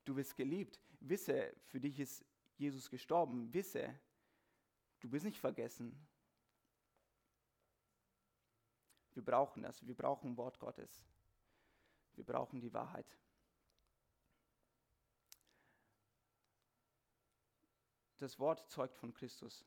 du 0.06 0.15
bist 0.15 0.36
geliebt. 0.36 0.82
Wisse, 0.99 1.54
für 1.67 1.80
dich 1.80 1.99
ist 1.99 2.25
Jesus 2.58 2.89
gestorben. 2.89 3.54
Wisse, 3.54 3.97
du 4.99 5.10
bist 5.10 5.25
nicht 5.25 5.39
vergessen. 5.39 6.08
Wir 9.13 9.23
brauchen 9.23 9.63
das. 9.63 9.86
Wir 9.86 9.95
brauchen 9.95 10.38
Wort 10.38 10.60
Gottes. 10.60 11.04
Wir 12.13 12.25
brauchen 12.25 12.60
die 12.60 12.73
Wahrheit. 12.73 13.17
Das 18.17 18.38
Wort 18.39 18.69
zeugt 18.69 18.97
von 18.97 19.13
Christus. 19.13 19.65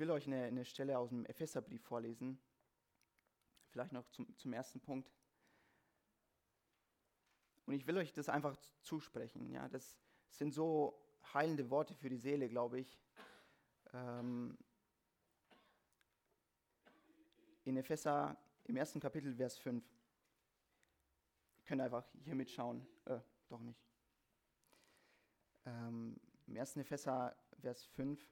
Will 0.00 0.10
euch 0.10 0.26
eine, 0.26 0.44
eine 0.44 0.64
Stelle 0.64 0.98
aus 0.98 1.10
dem 1.10 1.24
Epheserbrief 1.26 1.82
vorlesen, 1.82 2.40
vielleicht 3.68 3.92
noch 3.92 4.08
zum, 4.08 4.36
zum 4.36 4.52
ersten 4.52 4.80
Punkt. 4.80 5.12
Und 7.66 7.74
ich 7.74 7.86
will 7.86 7.98
euch 7.98 8.12
das 8.12 8.28
einfach 8.28 8.56
zusprechen. 8.82 9.50
Ja, 9.50 9.68
das 9.68 9.96
sind 10.30 10.52
so 10.52 10.98
heilende 11.32 11.70
Worte 11.70 11.94
für 11.94 12.08
die 12.08 12.16
Seele, 12.16 12.48
glaube 12.48 12.80
ich. 12.80 12.98
Ähm, 13.92 14.58
in 17.64 17.76
Epheser 17.76 18.36
im 18.64 18.76
ersten 18.76 19.00
Kapitel, 19.00 19.34
Vers 19.34 19.58
5. 19.58 19.84
Ihr 21.58 21.64
könnt 21.64 21.82
einfach 21.82 22.04
hier 22.24 22.34
mitschauen. 22.34 22.86
Äh, 23.04 23.20
doch 23.48 23.60
nicht. 23.60 23.84
Ähm, 25.66 26.18
Im 26.46 26.56
1. 26.56 26.78
Epheser, 26.78 27.36
Vers 27.60 27.84
5 27.84 28.26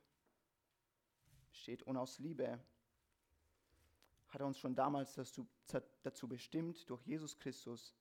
steht, 1.58 1.82
und 1.82 1.96
aus 1.96 2.18
Liebe 2.18 2.58
hat 4.28 4.40
er 4.40 4.46
uns 4.46 4.58
schon 4.58 4.74
damals 4.74 5.14
dazu, 5.14 5.48
dazu 6.02 6.28
bestimmt, 6.28 6.88
durch 6.90 7.02
Jesus 7.06 7.38
Christus 7.38 7.94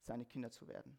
seine 0.00 0.24
Kinder 0.24 0.50
zu 0.50 0.66
werden. 0.66 0.98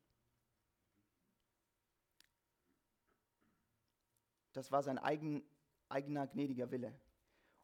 Das 4.53 4.71
war 4.71 4.83
sein 4.83 4.97
eigen, 4.97 5.43
eigener 5.89 6.27
gnädiger 6.27 6.71
Wille. 6.71 6.97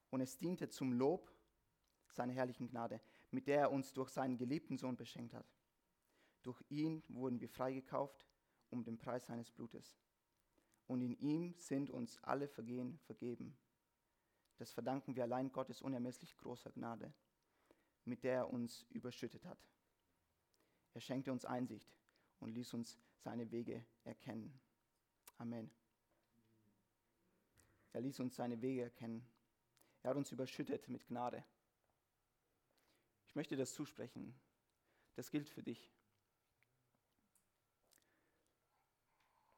Und 0.09 0.21
es 0.21 0.37
diente 0.37 0.69
zum 0.69 0.91
Lob 0.91 1.31
seiner 2.09 2.33
herrlichen 2.33 2.67
Gnade, 2.67 2.99
mit 3.29 3.47
der 3.47 3.59
er 3.59 3.71
uns 3.71 3.93
durch 3.93 4.09
seinen 4.09 4.37
geliebten 4.37 4.77
Sohn 4.77 4.97
beschenkt 4.97 5.33
hat. 5.33 5.47
Durch 6.43 6.61
ihn 6.69 7.03
wurden 7.07 7.39
wir 7.39 7.49
freigekauft 7.49 8.27
um 8.69 8.83
den 8.83 8.97
Preis 8.97 9.25
seines 9.25 9.51
Blutes. 9.51 9.97
Und 10.87 11.01
in 11.01 11.15
ihm 11.19 11.53
sind 11.57 11.89
uns 11.89 12.21
alle 12.23 12.47
Vergehen 12.47 12.99
vergeben. 13.05 13.57
Das 14.61 14.73
verdanken 14.73 15.15
wir 15.15 15.23
allein 15.23 15.51
Gottes 15.51 15.81
unermesslich 15.81 16.37
großer 16.37 16.69
Gnade, 16.69 17.11
mit 18.05 18.23
der 18.23 18.33
er 18.35 18.53
uns 18.53 18.85
überschüttet 18.91 19.43
hat. 19.43 19.57
Er 20.93 21.01
schenkte 21.01 21.31
uns 21.31 21.45
Einsicht 21.45 21.91
und 22.39 22.51
ließ 22.53 22.75
uns 22.75 22.99
seine 23.17 23.49
Wege 23.49 23.83
erkennen. 24.03 24.61
Amen. 25.39 25.71
Er 27.91 28.01
ließ 28.01 28.19
uns 28.19 28.35
seine 28.35 28.61
Wege 28.61 28.83
erkennen. 28.83 29.27
Er 30.03 30.11
hat 30.11 30.17
uns 30.17 30.31
überschüttet 30.31 30.87
mit 30.89 31.07
Gnade. 31.07 31.43
Ich 33.25 33.33
möchte 33.33 33.55
das 33.55 33.73
zusprechen. 33.73 34.39
Das 35.15 35.31
gilt 35.31 35.49
für 35.49 35.63
dich. 35.63 35.91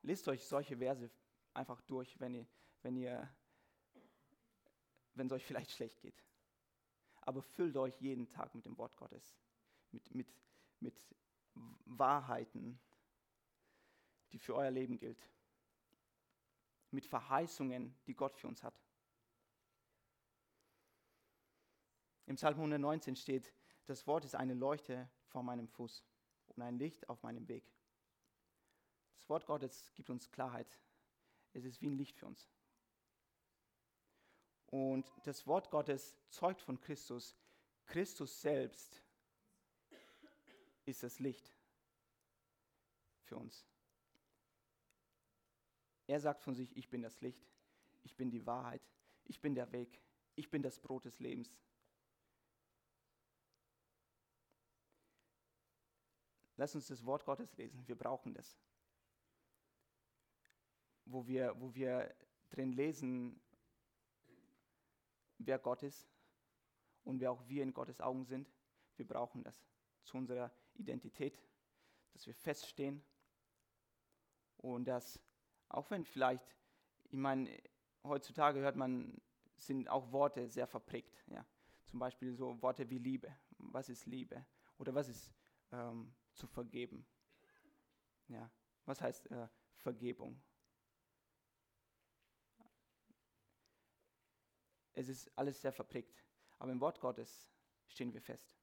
Lest 0.01 0.29
euch 0.29 0.45
solche 0.45 0.77
Verse 0.77 1.11
einfach 1.53 1.81
durch, 1.81 2.17
wenn 2.21 2.35
ihr, 2.35 2.47
wenn 2.83 2.95
ihr, 2.95 3.29
wenn 5.15 5.27
es 5.27 5.33
euch 5.33 5.45
vielleicht 5.45 5.71
schlecht 5.75 5.99
geht. 6.01 6.23
Aber 7.21 7.41
füllt 7.41 7.77
euch 7.77 7.99
jeden 8.01 8.27
Tag 8.29 8.53
mit 8.53 8.65
dem 8.65 8.77
Wort 8.77 8.95
Gottes, 8.97 9.37
mit, 9.91 10.13
mit, 10.13 10.27
mit 10.79 10.95
Wahrheiten, 11.85 12.79
die 14.31 14.39
für 14.39 14.55
euer 14.55 14.71
Leben 14.71 14.97
gilt, 14.97 15.29
mit 16.91 17.05
Verheißungen, 17.05 17.95
die 18.07 18.13
Gott 18.13 18.35
für 18.35 18.47
uns 18.47 18.63
hat. 18.63 18.79
Im 22.25 22.35
Psalm 22.35 22.55
119 22.55 23.15
steht, 23.15 23.53
das 23.85 24.07
Wort 24.07 24.25
ist 24.25 24.35
eine 24.35 24.53
Leuchte 24.53 25.09
vor 25.27 25.43
meinem 25.43 25.67
Fuß 25.67 26.03
und 26.47 26.61
ein 26.61 26.77
Licht 26.77 27.09
auf 27.09 27.21
meinem 27.23 27.47
Weg. 27.47 27.63
Das 29.17 29.29
Wort 29.29 29.45
Gottes 29.45 29.91
gibt 29.95 30.09
uns 30.09 30.31
Klarheit. 30.31 30.77
Es 31.53 31.65
ist 31.65 31.81
wie 31.81 31.87
ein 31.87 31.97
Licht 31.97 32.17
für 32.17 32.25
uns. 32.25 32.49
Und 34.73 35.05
das 35.21 35.45
Wort 35.45 35.69
Gottes 35.69 36.15
zeugt 36.29 36.59
von 36.59 36.81
Christus. 36.81 37.37
Christus 37.85 38.41
selbst 38.41 39.03
ist 40.85 41.03
das 41.03 41.19
Licht 41.19 41.55
für 43.21 43.37
uns. 43.37 43.67
Er 46.07 46.19
sagt 46.19 46.41
von 46.41 46.55
sich, 46.55 46.75
ich 46.75 46.89
bin 46.89 47.03
das 47.03 47.21
Licht, 47.21 47.47
ich 48.01 48.17
bin 48.17 48.31
die 48.31 48.47
Wahrheit, 48.47 48.81
ich 49.25 49.39
bin 49.39 49.53
der 49.53 49.71
Weg, 49.71 50.01
ich 50.33 50.49
bin 50.49 50.63
das 50.63 50.79
Brot 50.79 51.05
des 51.05 51.19
Lebens. 51.19 51.55
Lass 56.57 56.73
uns 56.73 56.87
das 56.87 57.05
Wort 57.05 57.25
Gottes 57.25 57.55
lesen, 57.57 57.87
wir 57.87 57.95
brauchen 57.95 58.33
das 58.33 58.57
wo 61.05 61.27
wir, 61.27 61.53
wo 61.59 61.73
wir 61.75 62.15
drin 62.49 62.71
lesen, 62.71 63.39
wer 65.45 65.59
Gott 65.59 65.83
ist 65.83 66.07
und 67.03 67.19
wer 67.19 67.31
auch 67.31 67.47
wir 67.47 67.63
in 67.63 67.73
Gottes 67.73 68.01
Augen 68.01 68.25
sind. 68.25 68.51
Wir 68.95 69.07
brauchen 69.07 69.43
das 69.43 69.65
zu 70.03 70.17
unserer 70.17 70.51
Identität, 70.75 71.41
dass 72.13 72.27
wir 72.27 72.33
feststehen 72.33 73.03
und 74.57 74.85
dass, 74.85 75.19
auch 75.69 75.89
wenn 75.91 76.05
vielleicht, 76.05 76.55
ich 77.09 77.17
meine, 77.17 77.49
heutzutage 78.03 78.59
hört 78.59 78.75
man, 78.75 79.21
sind 79.57 79.89
auch 79.89 80.11
Worte 80.11 80.47
sehr 80.49 80.67
verprägt. 80.67 81.23
Ja. 81.27 81.45
Zum 81.85 81.99
Beispiel 81.99 82.33
so 82.33 82.61
Worte 82.61 82.89
wie 82.89 82.97
Liebe. 82.97 83.35
Was 83.57 83.89
ist 83.89 84.05
Liebe? 84.05 84.45
Oder 84.77 84.93
was 84.93 85.09
ist 85.09 85.33
ähm, 85.71 86.13
zu 86.33 86.47
vergeben? 86.47 87.05
Ja. 88.27 88.49
Was 88.85 89.01
heißt 89.01 89.31
äh, 89.31 89.47
Vergebung? 89.77 90.41
Es 94.93 95.09
ist 95.09 95.31
alles 95.37 95.61
sehr 95.61 95.73
verprägt. 95.73 96.23
Aber 96.59 96.71
im 96.71 96.79
Wort 96.79 96.99
Gottes 96.99 97.49
stehen 97.87 98.13
wir 98.13 98.21
fest. 98.21 98.55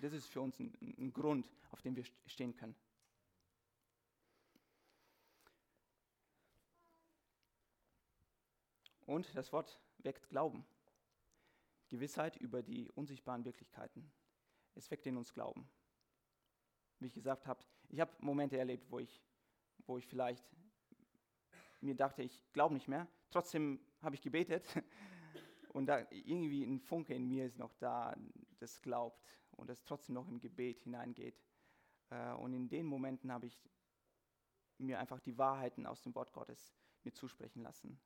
Das 0.00 0.12
ist 0.12 0.26
für 0.26 0.40
uns 0.40 0.58
ein, 0.58 0.72
ein 0.80 1.12
Grund, 1.12 1.50
auf 1.70 1.82
dem 1.82 1.96
wir 1.96 2.04
stehen 2.26 2.54
können. 2.56 2.74
Und 9.06 9.34
das 9.36 9.52
Wort 9.52 9.80
weckt 9.98 10.28
Glauben. 10.28 10.64
Gewissheit 11.88 12.36
über 12.36 12.62
die 12.62 12.88
unsichtbaren 12.92 13.44
Wirklichkeiten. 13.44 14.10
Es 14.76 14.88
weckt 14.90 15.04
in 15.06 15.16
uns 15.16 15.34
Glauben. 15.34 15.68
Wie 17.00 17.06
ich 17.06 17.14
gesagt 17.14 17.46
habe, 17.48 17.64
ich 17.88 17.98
habe 17.98 18.12
Momente 18.20 18.56
erlebt, 18.56 18.88
wo 18.88 19.00
ich, 19.00 19.20
wo 19.86 19.98
ich 19.98 20.06
vielleicht 20.06 20.44
mir 21.80 21.96
dachte, 21.96 22.22
ich 22.22 22.40
glaube 22.52 22.74
nicht 22.74 22.86
mehr. 22.86 23.08
Trotzdem 23.30 23.80
habe 24.00 24.14
ich 24.14 24.20
gebetet 24.20 24.64
und 25.72 25.86
da 25.86 26.06
irgendwie 26.10 26.64
ein 26.64 26.80
Funke 26.80 27.14
in 27.14 27.28
mir 27.28 27.46
ist 27.46 27.58
noch 27.58 27.72
da, 27.74 28.16
das 28.58 28.80
glaubt 28.82 29.20
und 29.52 29.68
das 29.68 29.84
trotzdem 29.84 30.14
noch 30.14 30.28
im 30.28 30.40
Gebet 30.40 30.80
hineingeht. 30.80 31.40
Äh, 32.10 32.32
und 32.32 32.52
in 32.52 32.68
den 32.68 32.86
Momenten 32.86 33.32
habe 33.32 33.46
ich 33.46 33.62
mir 34.78 34.98
einfach 34.98 35.20
die 35.20 35.36
Wahrheiten 35.38 35.86
aus 35.86 36.02
dem 36.02 36.14
Wort 36.14 36.32
Gottes 36.32 36.74
mir 37.04 37.12
zusprechen 37.12 37.62
lassen. 37.62 38.00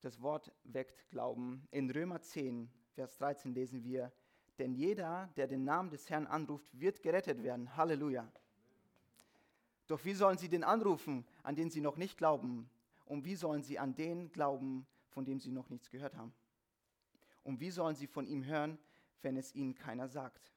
Das 0.00 0.20
Wort 0.20 0.52
weckt 0.64 1.08
Glauben. 1.10 1.66
In 1.70 1.90
Römer 1.90 2.20
10, 2.20 2.70
Vers 2.92 3.16
13 3.16 3.54
lesen 3.54 3.82
wir, 3.84 4.12
denn 4.58 4.74
jeder, 4.74 5.28
der 5.36 5.48
den 5.48 5.64
Namen 5.64 5.90
des 5.90 6.08
Herrn 6.10 6.26
anruft, 6.26 6.78
wird 6.78 7.02
gerettet 7.02 7.42
werden. 7.42 7.76
Halleluja. 7.76 8.30
Doch 9.86 10.04
wie 10.04 10.14
sollen 10.14 10.38
sie 10.38 10.48
den 10.48 10.62
anrufen, 10.62 11.26
an 11.42 11.56
den 11.56 11.70
sie 11.70 11.80
noch 11.80 11.96
nicht 11.96 12.16
glauben? 12.16 12.70
Und 13.04 13.24
wie 13.24 13.34
sollen 13.34 13.62
sie 13.62 13.78
an 13.78 13.94
den 13.94 14.30
glauben, 14.30 14.86
von 15.14 15.24
dem 15.24 15.40
sie 15.40 15.52
noch 15.52 15.70
nichts 15.70 15.88
gehört 15.88 16.16
haben? 16.16 16.34
Und 17.44 17.60
wie 17.60 17.70
sollen 17.70 17.94
sie 17.94 18.06
von 18.06 18.26
ihm 18.26 18.44
hören, 18.44 18.78
wenn 19.22 19.36
es 19.36 19.54
ihnen 19.54 19.74
keiner 19.74 20.08
sagt? 20.08 20.52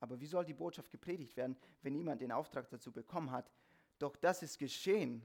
Aber 0.00 0.20
wie 0.20 0.26
soll 0.26 0.44
die 0.44 0.54
Botschaft 0.54 0.90
gepredigt 0.90 1.36
werden, 1.36 1.56
wenn 1.82 1.92
niemand 1.92 2.20
den 2.20 2.32
Auftrag 2.32 2.68
dazu 2.70 2.90
bekommen 2.90 3.30
hat? 3.30 3.50
Doch 3.98 4.16
das 4.16 4.42
ist 4.42 4.58
geschehen. 4.58 5.22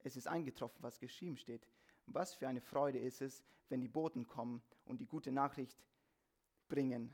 Es 0.00 0.16
ist 0.16 0.26
eingetroffen, 0.26 0.82
was 0.82 0.98
geschrieben 0.98 1.36
steht. 1.36 1.66
Was 2.06 2.34
für 2.34 2.48
eine 2.48 2.60
Freude 2.60 2.98
ist 2.98 3.20
es, 3.20 3.42
wenn 3.68 3.80
die 3.80 3.88
Boten 3.88 4.26
kommen 4.26 4.62
und 4.84 5.00
die 5.00 5.06
gute 5.06 5.32
Nachricht 5.32 5.84
bringen. 6.68 7.12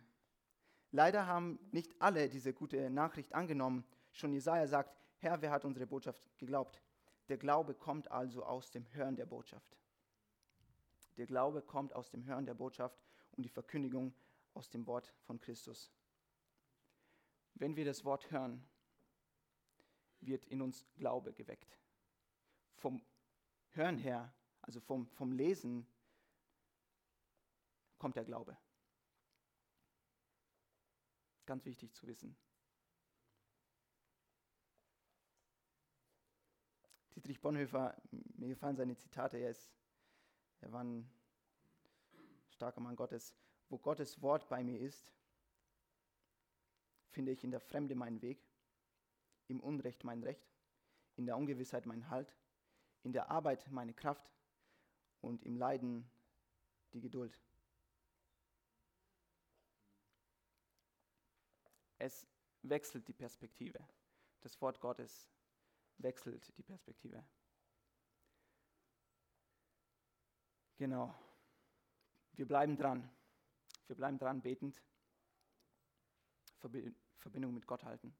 Leider 0.91 1.27
haben 1.27 1.59
nicht 1.73 1.93
alle 2.01 2.29
diese 2.29 2.53
gute 2.53 2.89
Nachricht 2.91 3.35
angenommen. 3.35 3.85
Schon 4.13 4.33
Jesaja 4.33 4.67
sagt: 4.69 4.97
Herr, 5.19 5.41
wer 5.43 5.51
hat 5.51 5.65
unsere 5.65 5.87
Botschaft 5.87 6.23
geglaubt? 6.39 6.81
Der 7.29 7.39
Glaube 7.39 7.75
kommt 7.75 8.11
also 8.11 8.45
aus 8.45 8.71
dem 8.71 8.87
Hören 8.93 9.17
der 9.17 9.27
Botschaft. 9.27 9.79
Der 11.17 11.27
Glaube 11.27 11.63
kommt 11.63 11.93
aus 11.95 12.11
dem 12.11 12.25
Hören 12.25 12.45
der 12.45 12.55
Botschaft 12.55 13.03
und 13.33 13.45
die 13.45 13.49
Verkündigung 13.49 14.15
aus 14.53 14.69
dem 14.69 14.87
Wort 14.87 15.15
von 15.23 15.41
Christus. 15.41 15.91
Wenn 17.55 17.77
wir 17.77 17.85
das 17.85 18.05
Wort 18.05 18.31
hören, 18.31 18.67
wird 20.21 20.45
in 20.47 20.61
uns 20.61 20.87
Glaube 20.97 21.33
geweckt. 21.33 21.79
Vom 22.77 23.01
Hören 23.71 23.99
her, 23.99 24.33
also 24.61 24.81
vom, 24.81 25.07
vom 25.07 25.33
Lesen, 25.33 25.87
kommt 27.99 28.17
der 28.17 28.25
Glaube. 28.25 28.57
Ganz 31.47 31.65
wichtig 31.65 31.95
zu 31.95 32.07
wissen. 32.07 32.37
Dietrich 37.25 37.41
Bonhoeffer, 37.41 37.97
mir 38.37 38.49
gefallen 38.49 38.77
seine 38.77 38.99
Zitate, 38.99 39.39
er, 39.39 39.49
ist, 39.49 39.73
er 40.61 40.71
war 40.73 40.85
ein 40.85 41.11
starker 42.51 42.83
Mann 42.83 42.97
Gottes. 42.97 43.35
Wo 43.71 43.79
Gottes 43.79 44.21
Wort 44.21 44.47
bei 44.51 44.63
mir 44.63 44.79
ist, 44.79 45.11
finde 47.09 47.33
ich 47.33 47.43
in 47.43 47.51
der 47.51 47.61
Fremde 47.61 47.95
meinen 47.95 48.21
Weg, 48.21 48.47
im 49.49 49.61
Unrecht 49.61 50.05
mein 50.05 50.23
Recht, 50.23 50.55
in 51.17 51.25
der 51.25 51.39
Ungewissheit 51.39 51.87
mein 51.87 52.11
Halt, 52.11 52.37
in 53.05 53.15
der 53.15 53.31
Arbeit 53.31 53.71
meine 53.71 53.95
Kraft 53.95 54.31
und 55.23 55.43
im 55.45 55.57
Leiden 55.57 56.07
die 56.93 57.01
Geduld. 57.01 57.41
Es 61.97 62.29
wechselt 62.61 63.09
die 63.09 63.15
Perspektive. 63.15 63.83
Das 64.43 64.61
Wort 64.61 64.79
Gottes 64.79 65.34
wechselt 65.99 66.57
die 66.57 66.63
Perspektive. 66.63 67.25
Genau. 70.77 71.15
Wir 72.33 72.47
bleiben 72.47 72.77
dran. 72.77 73.09
Wir 73.87 73.97
bleiben 73.97 74.19
dran, 74.19 74.43
betend. 74.43 74.83
Verbindung 77.19 77.55
mit 77.55 77.67
Gott 77.67 77.85
halten. 77.85 78.15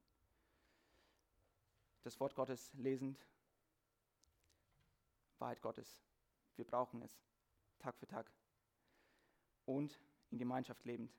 Das 2.03 2.19
Wort 2.19 2.35
Gottes 2.35 2.71
lesend. 2.73 3.25
Wahrheit 5.39 5.61
Gottes. 5.61 6.03
Wir 6.55 6.65
brauchen 6.65 7.01
es. 7.01 7.19
Tag 7.79 7.97
für 7.97 8.07
Tag. 8.07 8.31
Und 9.65 9.99
in 10.29 10.37
Gemeinschaft 10.37 10.85
lebend. 10.85 11.11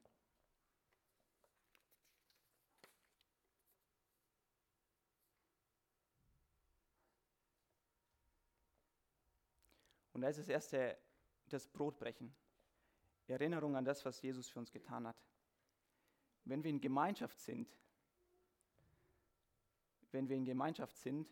Und 10.16 10.22
da 10.22 10.30
ist 10.30 10.38
das 10.38 10.48
erste 10.48 10.96
das 11.50 11.68
Brotbrechen. 11.68 12.34
Erinnerung 13.26 13.76
an 13.76 13.84
das, 13.84 14.02
was 14.06 14.22
Jesus 14.22 14.48
für 14.48 14.58
uns 14.58 14.72
getan 14.72 15.06
hat. 15.06 15.22
Wenn 16.46 16.64
wir 16.64 16.70
in 16.70 16.80
Gemeinschaft 16.80 17.38
sind, 17.38 17.70
wenn 20.12 20.26
wir 20.26 20.36
in 20.36 20.46
Gemeinschaft 20.46 20.96
sind, 20.96 21.28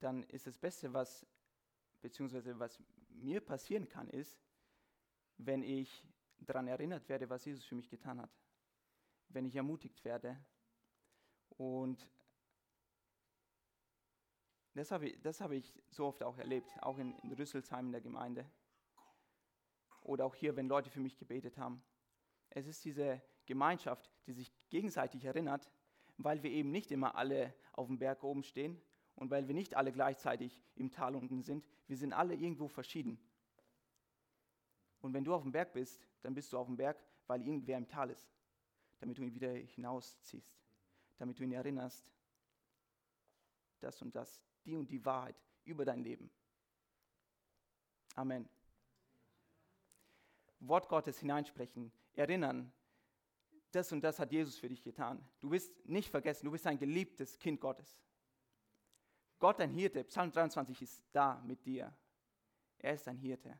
dann 0.00 0.24
ist 0.24 0.46
das 0.46 0.58
Beste, 0.58 0.92
was, 0.92 1.26
beziehungsweise 2.02 2.58
was 2.58 2.78
mir 3.08 3.40
passieren 3.40 3.88
kann, 3.88 4.10
ist, 4.10 4.38
wenn 5.38 5.62
ich 5.62 6.04
daran 6.36 6.68
erinnert 6.68 7.08
werde, 7.08 7.30
was 7.30 7.46
Jesus 7.46 7.64
für 7.64 7.76
mich 7.76 7.88
getan 7.88 8.20
hat. 8.20 8.36
Wenn 9.30 9.46
ich 9.46 9.56
ermutigt 9.56 10.04
werde. 10.04 10.38
Und 11.56 12.06
das 14.76 14.90
habe 14.90 15.08
ich, 15.08 15.40
habe 15.40 15.56
ich 15.56 15.74
so 15.90 16.06
oft 16.06 16.22
auch 16.22 16.36
erlebt, 16.36 16.70
auch 16.82 16.98
in, 16.98 17.16
in 17.20 17.32
Rüsselsheim 17.32 17.86
in 17.86 17.92
der 17.92 18.02
Gemeinde. 18.02 18.44
Oder 20.02 20.26
auch 20.26 20.34
hier, 20.34 20.54
wenn 20.54 20.68
Leute 20.68 20.90
für 20.90 21.00
mich 21.00 21.16
gebetet 21.16 21.56
haben. 21.56 21.82
Es 22.50 22.66
ist 22.66 22.84
diese 22.84 23.22
Gemeinschaft, 23.46 24.10
die 24.26 24.32
sich 24.32 24.52
gegenseitig 24.68 25.24
erinnert, 25.24 25.70
weil 26.18 26.42
wir 26.42 26.50
eben 26.50 26.70
nicht 26.70 26.92
immer 26.92 27.14
alle 27.14 27.54
auf 27.72 27.86
dem 27.86 27.98
Berg 27.98 28.22
oben 28.22 28.42
stehen 28.42 28.80
und 29.14 29.30
weil 29.30 29.48
wir 29.48 29.54
nicht 29.54 29.74
alle 29.76 29.92
gleichzeitig 29.92 30.60
im 30.74 30.90
Tal 30.90 31.16
unten 31.16 31.42
sind. 31.42 31.66
Wir 31.86 31.96
sind 31.96 32.12
alle 32.12 32.34
irgendwo 32.34 32.68
verschieden. 32.68 33.18
Und 35.00 35.14
wenn 35.14 35.24
du 35.24 35.32
auf 35.34 35.42
dem 35.42 35.52
Berg 35.52 35.72
bist, 35.72 36.06
dann 36.20 36.34
bist 36.34 36.52
du 36.52 36.58
auf 36.58 36.66
dem 36.66 36.76
Berg, 36.76 37.02
weil 37.26 37.40
irgendwer 37.40 37.78
im 37.78 37.88
Tal 37.88 38.10
ist, 38.10 38.30
damit 38.98 39.16
du 39.16 39.22
ihn 39.22 39.34
wieder 39.34 39.52
hinausziehst, 39.52 40.60
damit 41.16 41.38
du 41.38 41.44
ihn 41.44 41.52
erinnerst, 41.52 42.12
das 43.80 44.02
und 44.02 44.14
das 44.14 44.42
die 44.66 44.76
und 44.76 44.90
die 44.90 45.04
Wahrheit 45.04 45.36
über 45.64 45.84
dein 45.84 46.00
Leben. 46.00 46.30
Amen. 48.14 48.48
Wort 50.60 50.88
Gottes 50.88 51.18
hineinsprechen, 51.18 51.92
erinnern, 52.14 52.72
das 53.70 53.92
und 53.92 54.02
das 54.02 54.18
hat 54.18 54.32
Jesus 54.32 54.58
für 54.58 54.68
dich 54.68 54.82
getan. 54.82 55.22
Du 55.40 55.50
bist 55.50 55.72
nicht 55.86 56.10
vergessen, 56.10 56.46
du 56.46 56.52
bist 56.52 56.66
ein 56.66 56.78
geliebtes 56.78 57.38
Kind 57.38 57.60
Gottes. 57.60 57.98
Gott, 59.38 59.60
ein 59.60 59.70
Hirte, 59.70 60.02
Psalm 60.04 60.32
23 60.32 60.80
ist 60.82 61.04
da 61.12 61.40
mit 61.42 61.64
dir. 61.64 61.94
Er 62.78 62.94
ist 62.94 63.06
ein 63.06 63.18
Hirte. 63.18 63.58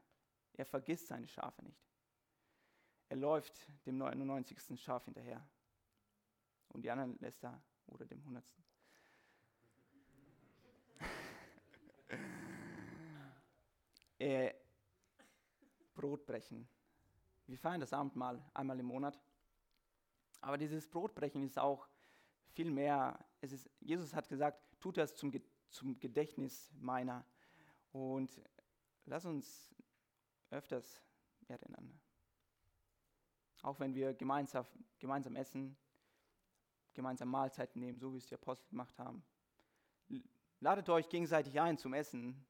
Er 0.54 0.64
vergisst 0.64 1.08
seine 1.08 1.28
Schafe 1.28 1.62
nicht. 1.62 1.86
Er 3.08 3.16
läuft 3.16 3.68
dem 3.84 3.98
99. 3.98 4.80
Schaf 4.80 5.04
hinterher. 5.04 5.46
Und 6.68 6.82
die 6.82 6.90
anderen 6.90 7.18
lässt 7.18 7.44
er 7.44 7.62
oder 7.86 8.06
dem 8.06 8.20
100. 8.20 8.44
äh, 14.18 14.52
Brot 15.94 16.26
brechen. 16.26 16.68
Wir 17.46 17.58
feiern 17.58 17.80
das 17.80 17.92
Abendmahl 17.92 18.42
einmal 18.54 18.78
im 18.78 18.86
Monat. 18.86 19.18
Aber 20.40 20.58
dieses 20.58 20.88
Brotbrechen 20.88 21.42
ist 21.42 21.58
auch 21.58 21.88
viel 22.52 22.70
mehr. 22.70 23.18
Es 23.40 23.52
ist, 23.52 23.70
Jesus 23.80 24.14
hat 24.14 24.28
gesagt, 24.28 24.62
tut 24.80 24.96
das 24.96 25.14
zum, 25.14 25.32
zum 25.70 25.98
Gedächtnis 25.98 26.72
meiner. 26.78 27.24
Und 27.92 28.40
lass 29.06 29.24
uns 29.24 29.74
öfters 30.50 31.02
erinnern. 31.48 31.98
Auch 33.62 33.80
wenn 33.80 33.94
wir 33.94 34.14
gemeinsam, 34.14 34.66
gemeinsam 34.98 35.36
essen, 35.36 35.76
gemeinsam 36.94 37.28
Mahlzeiten 37.28 37.80
nehmen, 37.80 37.98
so 37.98 38.12
wie 38.12 38.18
es 38.18 38.26
die 38.26 38.34
Apostel 38.34 38.68
gemacht 38.68 38.98
haben. 38.98 39.24
Ladet 40.60 40.88
euch 40.88 41.08
gegenseitig 41.10 41.60
ein 41.60 41.76
zum 41.76 41.92
Essen. 41.92 42.46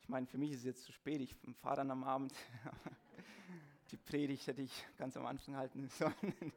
Ich 0.00 0.08
meine, 0.08 0.26
für 0.26 0.36
mich 0.36 0.50
ist 0.50 0.58
es 0.58 0.64
jetzt 0.64 0.84
zu 0.84 0.92
spät, 0.92 1.20
ich 1.22 1.34
fahre 1.60 1.76
dann 1.76 1.90
am 1.90 2.04
Abend. 2.04 2.34
Die 3.90 3.96
Predigt 3.96 4.46
hätte 4.46 4.60
ich 4.60 4.84
ganz 4.98 5.16
am 5.16 5.24
Anfang 5.24 5.56
halten 5.56 5.88
sollen. 5.98 6.52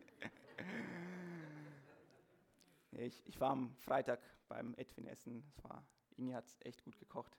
Ich, 2.91 3.25
ich 3.25 3.39
war 3.39 3.51
am 3.51 3.73
Freitag 3.77 4.19
beim 4.49 4.73
Edwin 4.75 5.07
essen. 5.07 5.45
Es 5.55 5.63
war, 5.63 5.81
Ini 6.17 6.33
hat 6.33 6.45
es 6.45 6.57
echt 6.61 6.83
gut 6.83 6.97
gekocht. 6.97 7.37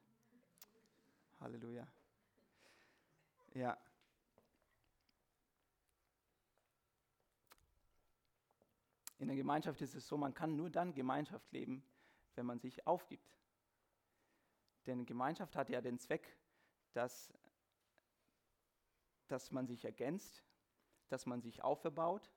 Halleluja. 1.40 1.86
Ja. 3.52 3.76
In 9.18 9.26
der 9.26 9.36
Gemeinschaft 9.36 9.80
ist 9.82 9.94
es 9.94 10.06
so, 10.06 10.16
man 10.16 10.32
kann 10.32 10.56
nur 10.56 10.70
dann 10.70 10.94
Gemeinschaft 10.94 11.52
leben, 11.52 11.82
wenn 12.38 12.46
man 12.46 12.60
sich 12.60 12.86
aufgibt. 12.86 13.36
Denn 14.86 15.04
Gemeinschaft 15.04 15.56
hat 15.56 15.68
ja 15.68 15.82
den 15.82 15.98
Zweck, 15.98 16.38
dass, 16.92 17.34
dass 19.26 19.50
man 19.50 19.66
sich 19.66 19.84
ergänzt, 19.84 20.42
dass 21.08 21.26
man 21.26 21.42
sich 21.42 21.62
aufbaut. 21.62 22.30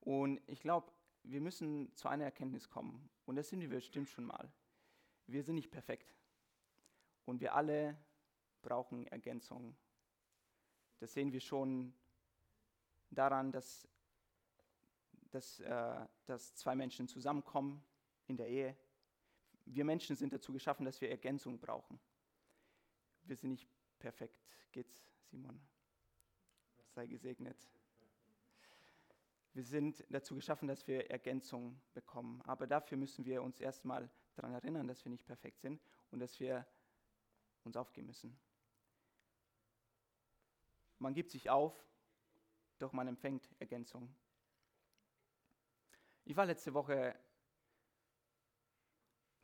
Und 0.00 0.42
ich 0.48 0.60
glaube, 0.60 0.92
wir 1.22 1.40
müssen 1.40 1.94
zu 1.94 2.08
einer 2.08 2.24
Erkenntnis 2.24 2.68
kommen. 2.68 3.08
Und 3.26 3.36
das 3.36 3.48
sind 3.48 3.60
wir 3.60 3.68
bestimmt 3.68 4.08
schon 4.08 4.24
mal. 4.24 4.52
Wir 5.26 5.44
sind 5.44 5.54
nicht 5.54 5.70
perfekt. 5.70 6.14
Und 7.26 7.40
wir 7.40 7.54
alle 7.54 7.96
brauchen 8.60 9.06
Ergänzung. 9.06 9.76
Das 10.98 11.14
sehen 11.14 11.32
wir 11.32 11.40
schon 11.40 11.94
daran, 13.10 13.52
dass, 13.52 13.88
dass, 15.30 15.60
äh, 15.60 16.06
dass 16.26 16.56
zwei 16.56 16.74
Menschen 16.74 17.06
zusammenkommen 17.06 17.84
in 18.30 18.36
der 18.36 18.48
Ehe 18.48 18.76
wir 19.74 19.84
Menschen 19.84 20.16
sind 20.16 20.32
dazu 20.32 20.52
geschaffen, 20.52 20.84
dass 20.84 21.00
wir 21.00 21.10
Ergänzung 21.10 21.58
brauchen. 21.58 22.00
Wir 23.22 23.36
sind 23.36 23.50
nicht 23.50 23.68
perfekt. 23.98 24.42
Geht's, 24.72 25.04
Simon? 25.30 25.60
Sei 26.88 27.06
gesegnet. 27.06 27.68
Wir 29.52 29.64
sind 29.64 30.04
dazu 30.08 30.34
geschaffen, 30.34 30.68
dass 30.68 30.86
wir 30.86 31.10
Ergänzung 31.10 31.80
bekommen. 31.92 32.40
Aber 32.42 32.66
dafür 32.66 32.96
müssen 32.96 33.24
wir 33.24 33.42
uns 33.42 33.60
erstmal 33.60 34.10
daran 34.34 34.52
erinnern, 34.54 34.86
dass 34.88 35.04
wir 35.04 35.10
nicht 35.10 35.26
perfekt 35.26 35.60
sind 35.60 35.80
und 36.10 36.20
dass 36.20 36.38
wir 36.40 36.66
uns 37.64 37.76
aufgeben 37.76 38.08
müssen. 38.08 38.38
Man 40.98 41.14
gibt 41.14 41.30
sich 41.30 41.50
auf, 41.50 41.84
doch 42.78 42.92
man 42.92 43.08
empfängt 43.08 43.48
Ergänzung. 43.58 44.14
Ich 46.24 46.36
war 46.36 46.46
letzte 46.46 46.74
Woche 46.74 47.18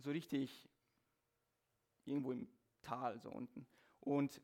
so 0.07 0.13
richtig 0.13 0.69
irgendwo 2.05 2.31
im 2.31 2.49
Tal, 2.81 3.19
so 3.19 3.29
unten. 3.29 3.67
Und 3.99 4.41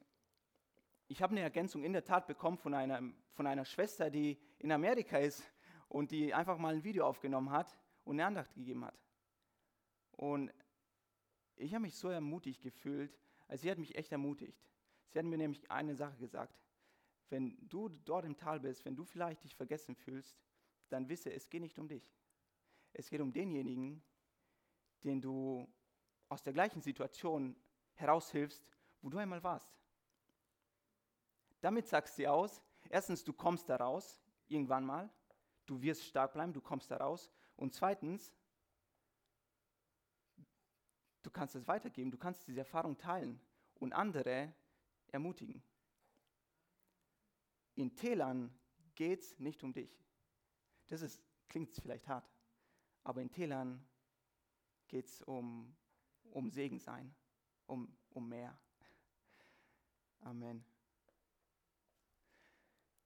ich 1.06 1.22
habe 1.22 1.30
eine 1.30 1.40
Ergänzung 1.42 1.84
in 1.84 1.92
der 1.92 2.02
Tat 2.02 2.26
bekommen 2.26 2.58
von 2.58 2.74
einer, 2.74 3.00
von 3.30 3.46
einer 3.46 3.64
Schwester, 3.64 4.10
die 4.10 4.40
in 4.58 4.72
Amerika 4.72 5.18
ist 5.18 5.48
und 5.86 6.10
die 6.10 6.34
einfach 6.34 6.58
mal 6.58 6.74
ein 6.74 6.82
Video 6.82 7.06
aufgenommen 7.06 7.52
hat 7.52 7.78
und 8.02 8.16
eine 8.16 8.26
Andacht 8.26 8.52
gegeben 8.54 8.84
hat. 8.84 8.98
Und 10.10 10.52
ich 11.54 11.72
habe 11.74 11.82
mich 11.82 11.94
so 11.94 12.08
ermutigt 12.08 12.60
gefühlt, 12.60 13.16
also 13.46 13.62
sie 13.62 13.70
hat 13.70 13.78
mich 13.78 13.94
echt 13.94 14.10
ermutigt. 14.10 14.66
Sie 15.10 15.18
hat 15.20 15.26
mir 15.26 15.38
nämlich 15.38 15.70
eine 15.70 15.94
Sache 15.94 16.16
gesagt. 16.16 16.60
Wenn 17.28 17.56
du 17.68 17.88
dort 17.88 18.24
im 18.24 18.36
Tal 18.36 18.58
bist, 18.58 18.84
wenn 18.84 18.96
du 18.96 19.04
vielleicht 19.04 19.44
dich 19.44 19.54
vergessen 19.54 19.94
fühlst, 19.94 20.36
dann 20.88 21.08
wisse, 21.08 21.32
es 21.32 21.48
geht 21.48 21.62
nicht 21.62 21.78
um 21.78 21.86
dich. 21.86 22.12
Es 22.92 23.08
geht 23.08 23.20
um 23.20 23.32
denjenigen, 23.32 24.02
den 25.02 25.20
du 25.20 25.68
aus 26.28 26.42
der 26.42 26.52
gleichen 26.52 26.80
Situation 26.80 27.56
heraushilfst, 27.94 28.64
wo 29.00 29.10
du 29.10 29.18
einmal 29.18 29.42
warst. 29.42 29.70
Damit 31.60 31.86
sagst 31.86 32.18
du 32.18 32.30
aus, 32.30 32.62
erstens, 32.88 33.22
du 33.22 33.32
kommst 33.32 33.68
da 33.68 33.76
raus, 33.76 34.20
irgendwann 34.48 34.84
mal, 34.84 35.10
du 35.66 35.80
wirst 35.80 36.04
stark 36.04 36.32
bleiben, 36.32 36.52
du 36.52 36.60
kommst 36.60 36.90
da 36.90 36.96
raus. 36.96 37.30
Und 37.56 37.74
zweitens, 37.74 38.34
du 41.22 41.30
kannst 41.30 41.54
es 41.54 41.66
weitergeben, 41.68 42.10
du 42.10 42.18
kannst 42.18 42.46
diese 42.46 42.60
Erfahrung 42.60 42.96
teilen 42.98 43.40
und 43.74 43.92
andere 43.92 44.52
ermutigen. 45.08 45.62
In 47.74 47.94
Tälern 47.94 48.52
geht 48.94 49.22
es 49.22 49.38
nicht 49.38 49.62
um 49.62 49.72
dich. 49.72 50.04
Das 50.88 51.02
ist, 51.02 51.22
klingt 51.48 51.74
vielleicht 51.76 52.08
hart. 52.08 52.28
aber 53.04 53.20
in 53.20 53.30
Tälern 53.30 53.84
geht 54.92 55.06
es 55.06 55.22
um, 55.22 55.74
um 56.32 56.50
Segen 56.50 56.78
sein, 56.78 57.14
um, 57.64 57.96
um 58.10 58.28
mehr. 58.28 58.56
Amen. 60.20 60.62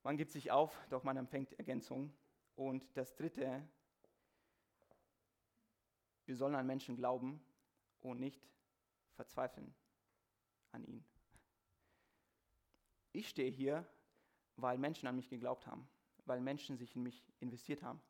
Man 0.03 0.17
gibt 0.17 0.33
sich 0.33 0.51
auf, 0.51 0.77
doch 0.91 1.05
man 1.05 1.17
empfängt 1.17 1.53
Ergänzung. 1.53 2.13
Und 2.57 2.85
das 2.97 3.15
Dritte, 3.15 3.63
wir 6.25 6.35
sollen 6.35 6.57
an 6.57 6.67
Menschen 6.67 6.97
glauben 6.97 7.41
und 8.01 8.19
nicht 8.19 8.45
verzweifeln 9.15 9.73
an 10.73 10.85
ihn. 10.85 11.05
Ich 13.13 13.29
stehe 13.29 13.51
hier, 13.51 13.87
weil 14.57 14.77
Menschen 14.77 15.07
an 15.07 15.15
mich 15.15 15.29
geglaubt 15.29 15.69
haben, 15.69 15.89
weil 16.25 16.41
Menschen 16.41 16.77
sich 16.77 16.97
in 16.97 17.05
mich 17.05 17.25
investiert 17.39 17.85
haben. 17.85 18.03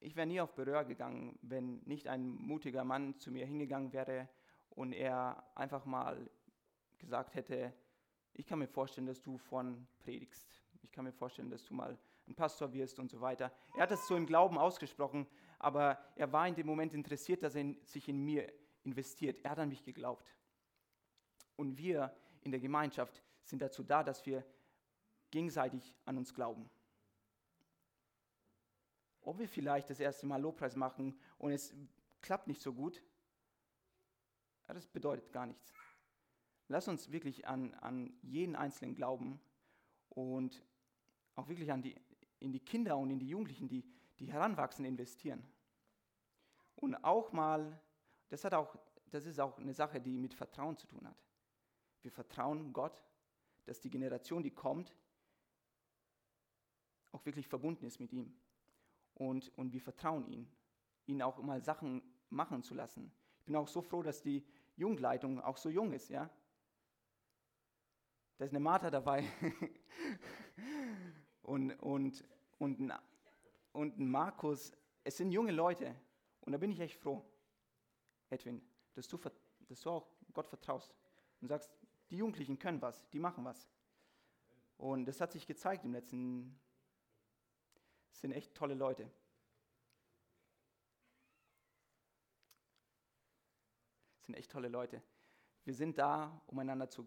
Ich 0.00 0.14
wäre 0.16 0.26
nie 0.26 0.40
auf 0.40 0.54
Berühr 0.54 0.84
gegangen, 0.84 1.38
wenn 1.42 1.78
nicht 1.84 2.08
ein 2.08 2.26
mutiger 2.26 2.84
Mann 2.84 3.18
zu 3.18 3.30
mir 3.30 3.46
hingegangen 3.46 3.92
wäre 3.92 4.28
und 4.70 4.92
er 4.92 5.42
einfach 5.54 5.84
mal 5.84 6.30
gesagt 6.98 7.34
hätte, 7.34 7.72
ich 8.34 8.46
kann 8.46 8.58
mir 8.58 8.68
vorstellen, 8.68 9.06
dass 9.06 9.22
du 9.22 9.38
von 9.38 9.86
predigst. 10.00 10.62
Ich 10.82 10.92
kann 10.92 11.04
mir 11.04 11.12
vorstellen, 11.12 11.50
dass 11.50 11.64
du 11.64 11.74
mal 11.74 11.98
ein 12.28 12.34
Pastor 12.34 12.72
wirst 12.72 12.98
und 12.98 13.10
so 13.10 13.20
weiter. 13.20 13.52
Er 13.74 13.82
hat 13.82 13.90
das 13.90 14.06
so 14.06 14.16
im 14.16 14.26
Glauben 14.26 14.58
ausgesprochen, 14.58 15.26
aber 15.58 15.98
er 16.16 16.32
war 16.32 16.46
in 16.46 16.54
dem 16.54 16.66
Moment 16.66 16.92
interessiert, 16.92 17.42
dass 17.42 17.54
er 17.54 17.74
sich 17.84 18.08
in 18.08 18.22
mir 18.22 18.52
investiert. 18.84 19.38
Er 19.44 19.52
hat 19.52 19.58
an 19.58 19.68
mich 19.68 19.84
geglaubt. 19.84 20.34
Und 21.56 21.78
wir 21.78 22.14
in 22.42 22.50
der 22.50 22.60
Gemeinschaft 22.60 23.22
sind 23.42 23.62
dazu 23.62 23.82
da, 23.82 24.02
dass 24.02 24.26
wir 24.26 24.44
gegenseitig 25.30 25.94
an 26.04 26.18
uns 26.18 26.34
glauben. 26.34 26.68
Ob 29.26 29.40
wir 29.40 29.48
vielleicht 29.48 29.90
das 29.90 29.98
erste 29.98 30.24
Mal 30.24 30.40
Lobpreis 30.40 30.76
machen 30.76 31.18
und 31.38 31.50
es 31.50 31.74
klappt 32.22 32.46
nicht 32.46 32.62
so 32.62 32.72
gut, 32.72 33.02
das 34.68 34.86
bedeutet 34.86 35.32
gar 35.32 35.46
nichts. 35.46 35.74
Lass 36.68 36.86
uns 36.86 37.10
wirklich 37.10 37.44
an, 37.44 37.74
an 37.74 38.16
jeden 38.22 38.54
Einzelnen 38.54 38.94
glauben 38.94 39.40
und 40.10 40.64
auch 41.34 41.48
wirklich 41.48 41.72
an 41.72 41.82
die, 41.82 41.96
in 42.38 42.52
die 42.52 42.60
Kinder 42.60 42.96
und 42.96 43.10
in 43.10 43.18
die 43.18 43.28
Jugendlichen, 43.28 43.68
die, 43.68 43.84
die 44.20 44.30
heranwachsen, 44.32 44.84
investieren. 44.84 45.44
Und 46.76 46.94
auch 47.02 47.32
mal, 47.32 47.80
das, 48.28 48.44
hat 48.44 48.54
auch, 48.54 48.76
das 49.10 49.26
ist 49.26 49.40
auch 49.40 49.58
eine 49.58 49.74
Sache, 49.74 50.00
die 50.00 50.18
mit 50.18 50.34
Vertrauen 50.34 50.76
zu 50.76 50.86
tun 50.86 51.04
hat. 51.04 51.20
Wir 52.02 52.12
vertrauen 52.12 52.72
Gott, 52.72 53.02
dass 53.64 53.80
die 53.80 53.90
Generation, 53.90 54.44
die 54.44 54.52
kommt, 54.52 54.96
auch 57.10 57.26
wirklich 57.26 57.48
verbunden 57.48 57.86
ist 57.86 57.98
mit 57.98 58.12
ihm. 58.12 58.32
Und, 59.16 59.52
und 59.56 59.72
wir 59.72 59.80
vertrauen 59.80 60.26
ihm, 60.28 60.46
ihn 61.06 61.22
auch 61.22 61.42
mal 61.42 61.60
Sachen 61.60 62.02
machen 62.30 62.62
zu 62.62 62.74
lassen. 62.74 63.12
Ich 63.40 63.46
bin 63.46 63.56
auch 63.56 63.68
so 63.68 63.82
froh, 63.82 64.02
dass 64.02 64.22
die 64.22 64.44
Jugendleitung 64.76 65.40
auch 65.40 65.56
so 65.56 65.68
jung 65.68 65.92
ist, 65.92 66.10
ja. 66.10 66.30
Da 68.38 68.44
ist 68.44 68.50
eine 68.50 68.60
Martha 68.60 68.90
dabei 68.90 69.24
und, 71.42 71.72
und, 71.80 72.24
und, 72.58 72.78
ein, 72.78 72.92
und 73.72 73.98
ein 73.98 74.10
Markus. 74.10 74.72
Es 75.02 75.16
sind 75.16 75.32
junge 75.32 75.52
Leute 75.52 75.94
und 76.42 76.52
da 76.52 76.58
bin 76.58 76.70
ich 76.70 76.80
echt 76.80 77.00
froh, 77.00 77.24
Edwin, 78.28 78.60
dass 78.94 79.08
du, 79.08 79.18
dass 79.68 79.80
du 79.80 79.90
auch 79.90 80.06
Gott 80.34 80.46
vertraust 80.46 80.94
und 81.40 81.48
sagst, 81.48 81.72
die 82.10 82.18
Jugendlichen 82.18 82.58
können 82.58 82.82
was, 82.82 83.08
die 83.10 83.18
machen 83.18 83.44
was. 83.44 83.68
Und 84.76 85.06
das 85.06 85.20
hat 85.20 85.32
sich 85.32 85.46
gezeigt 85.46 85.84
im 85.84 85.92
letzten, 85.92 86.60
sind 88.20 88.32
echt 88.32 88.54
tolle 88.54 88.74
Leute. 88.74 89.10
Sind 94.22 94.34
echt 94.34 94.50
tolle 94.50 94.68
Leute. 94.68 95.02
Wir 95.64 95.74
sind 95.74 95.98
da, 95.98 96.42
um 96.46 96.58
einander 96.58 96.88
zu 96.88 97.06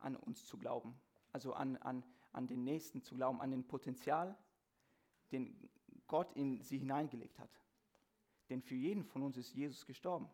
an 0.00 0.16
uns 0.16 0.46
zu 0.46 0.58
glauben. 0.58 0.98
Also 1.32 1.52
an, 1.52 1.76
an, 1.78 2.04
an 2.32 2.46
den 2.46 2.64
Nächsten 2.64 3.02
zu 3.02 3.14
glauben, 3.14 3.40
an 3.40 3.50
den 3.50 3.66
Potenzial, 3.66 4.36
den 5.32 5.70
Gott 6.06 6.32
in 6.32 6.62
sie 6.62 6.78
hineingelegt 6.78 7.38
hat. 7.38 7.50
Denn 8.48 8.62
für 8.62 8.74
jeden 8.74 9.04
von 9.04 9.22
uns 9.22 9.36
ist 9.36 9.54
Jesus 9.54 9.86
gestorben. 9.86 10.28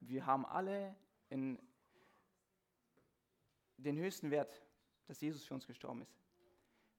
Wir 0.00 0.24
haben 0.24 0.46
alle 0.46 0.96
in 1.28 1.58
den 3.76 3.98
höchsten 3.98 4.30
Wert, 4.30 4.62
dass 5.06 5.20
Jesus 5.20 5.44
für 5.44 5.54
uns 5.54 5.66
gestorben 5.66 6.02
ist. 6.02 6.16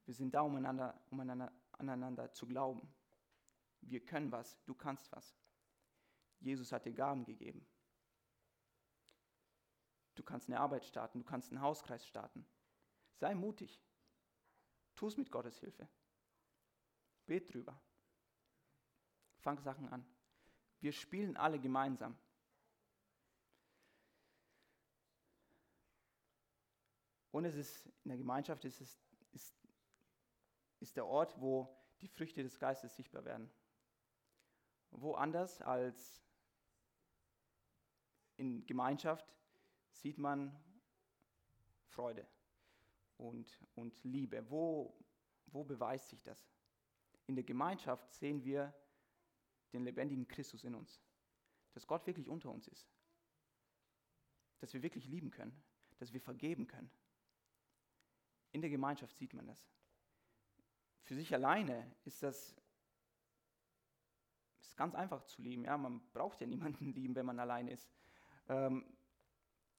Wir 0.05 0.13
sind 0.13 0.35
da, 0.35 0.41
um 0.41 0.55
einander, 0.55 0.99
um 1.09 1.19
einander, 1.19 1.51
aneinander 1.79 2.31
zu 2.31 2.47
glauben. 2.47 2.93
Wir 3.81 4.03
können 4.03 4.31
was, 4.31 4.57
du 4.65 4.73
kannst 4.73 5.11
was. 5.11 5.35
Jesus 6.39 6.71
hat 6.71 6.85
dir 6.85 6.93
Gaben 6.93 7.25
gegeben. 7.25 7.65
Du 10.15 10.23
kannst 10.23 10.49
eine 10.49 10.59
Arbeit 10.59 10.85
starten, 10.85 11.19
du 11.19 11.25
kannst 11.25 11.51
einen 11.51 11.61
Hauskreis 11.61 12.05
starten. 12.05 12.45
Sei 13.15 13.35
mutig. 13.35 13.81
Tu 14.95 15.07
es 15.07 15.17
mit 15.17 15.31
Gottes 15.31 15.59
Hilfe. 15.59 15.87
Bet 17.25 17.53
drüber. 17.53 17.79
Fang 19.39 19.59
Sachen 19.59 19.89
an. 19.89 20.05
Wir 20.79 20.91
spielen 20.91 21.35
alle 21.35 21.59
gemeinsam. 21.59 22.17
Und 27.31 27.43
es 27.43 27.55
ist 27.55 27.85
in 28.03 28.09
der 28.09 28.17
Gemeinschaft 28.17 28.63
ist, 28.63 28.79
es, 28.79 29.01
ist, 29.33 29.64
ist 30.79 30.95
der 30.95 31.05
Ort, 31.05 31.39
wo 31.39 31.75
die 32.01 32.07
Früchte 32.07 32.43
des 32.43 32.59
Geistes 32.59 32.95
sichtbar 32.95 33.25
werden. 33.25 33.49
Woanders 34.91 35.61
als 35.61 36.21
in 38.37 38.65
Gemeinschaft 38.65 39.33
sieht 39.91 40.17
man 40.17 40.57
Freude 41.87 42.27
und, 43.17 43.59
und 43.75 44.03
Liebe. 44.03 44.49
Wo, 44.49 44.97
wo 45.47 45.63
beweist 45.63 46.09
sich 46.09 46.21
das? 46.23 46.49
In 47.27 47.35
der 47.35 47.43
Gemeinschaft 47.43 48.13
sehen 48.13 48.43
wir 48.43 48.73
den 49.73 49.83
lebendigen 49.83 50.27
Christus 50.27 50.63
in 50.63 50.75
uns. 50.75 51.01
Dass 51.73 51.87
Gott 51.87 52.05
wirklich 52.07 52.27
unter 52.27 52.51
uns 52.51 52.67
ist. 52.67 52.89
Dass 54.59 54.73
wir 54.73 54.83
wirklich 54.83 55.07
lieben 55.07 55.31
können. 55.31 55.63
Dass 55.97 56.13
wir 56.13 56.21
vergeben 56.21 56.67
können. 56.67 56.91
In 58.51 58.61
der 58.61 58.69
Gemeinschaft 58.69 59.15
sieht 59.15 59.33
man 59.33 59.47
das. 59.47 59.67
Für 61.05 61.13
sich 61.13 61.31
alleine 61.33 61.95
ist 62.03 62.23
das 62.23 62.55
ist 64.59 64.75
ganz 64.75 64.95
einfach 64.95 65.23
zu 65.25 65.43
lieben. 65.43 65.63
Ja, 65.63 65.77
man 65.77 66.01
braucht 66.11 66.41
ja 66.41 66.47
niemanden 66.47 66.85
lieben, 66.93 67.15
wenn 67.15 67.27
man 67.27 67.39
allein 67.39 67.67
ist. 67.67 67.87
Ähm, 68.49 68.83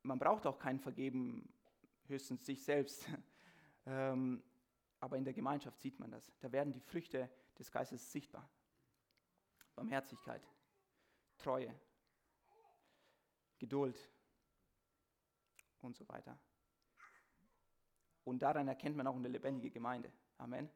man 0.02 0.20
braucht 0.20 0.46
auch 0.46 0.58
kein 0.58 0.78
Vergeben, 0.78 1.52
höchstens 2.06 2.46
sich 2.46 2.62
selbst. 2.62 3.08
ähm, 3.86 4.40
aber 5.00 5.16
in 5.16 5.24
der 5.24 5.34
Gemeinschaft 5.34 5.80
sieht 5.80 5.98
man 5.98 6.12
das. 6.12 6.32
Da 6.38 6.50
werden 6.52 6.72
die 6.72 6.80
Früchte 6.80 7.28
des 7.58 7.72
Geistes 7.72 8.12
sichtbar. 8.12 8.48
Barmherzigkeit, 9.74 10.48
Treue, 11.36 11.74
Geduld 13.58 13.98
und 15.80 15.96
so 15.96 16.08
weiter. 16.08 16.38
Und 18.22 18.40
daran 18.40 18.68
erkennt 18.68 18.96
man 18.96 19.08
auch 19.08 19.16
eine 19.16 19.28
lebendige 19.28 19.70
Gemeinde. 19.70 20.12
Amen. 20.38 20.70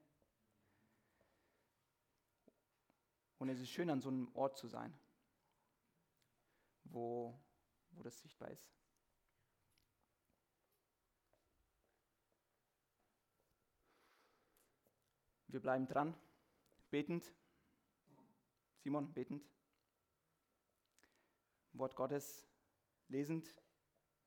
Und 3.40 3.48
es 3.48 3.58
ist 3.58 3.70
schön, 3.70 3.88
an 3.88 4.02
so 4.02 4.10
einem 4.10 4.30
Ort 4.34 4.58
zu 4.58 4.68
sein, 4.68 4.92
wo, 6.84 7.34
wo 7.92 8.02
das 8.02 8.20
sichtbar 8.20 8.50
ist. 8.50 8.70
Wir 15.48 15.60
bleiben 15.60 15.88
dran, 15.88 16.14
betend. 16.90 17.32
Simon, 18.76 19.10
betend. 19.14 19.42
Wort 21.72 21.96
Gottes 21.96 22.46
lesend. 23.08 23.56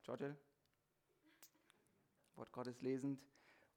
George. 0.02 0.36
Wort 2.34 2.52
Gottes 2.52 2.82
lesend 2.82 3.24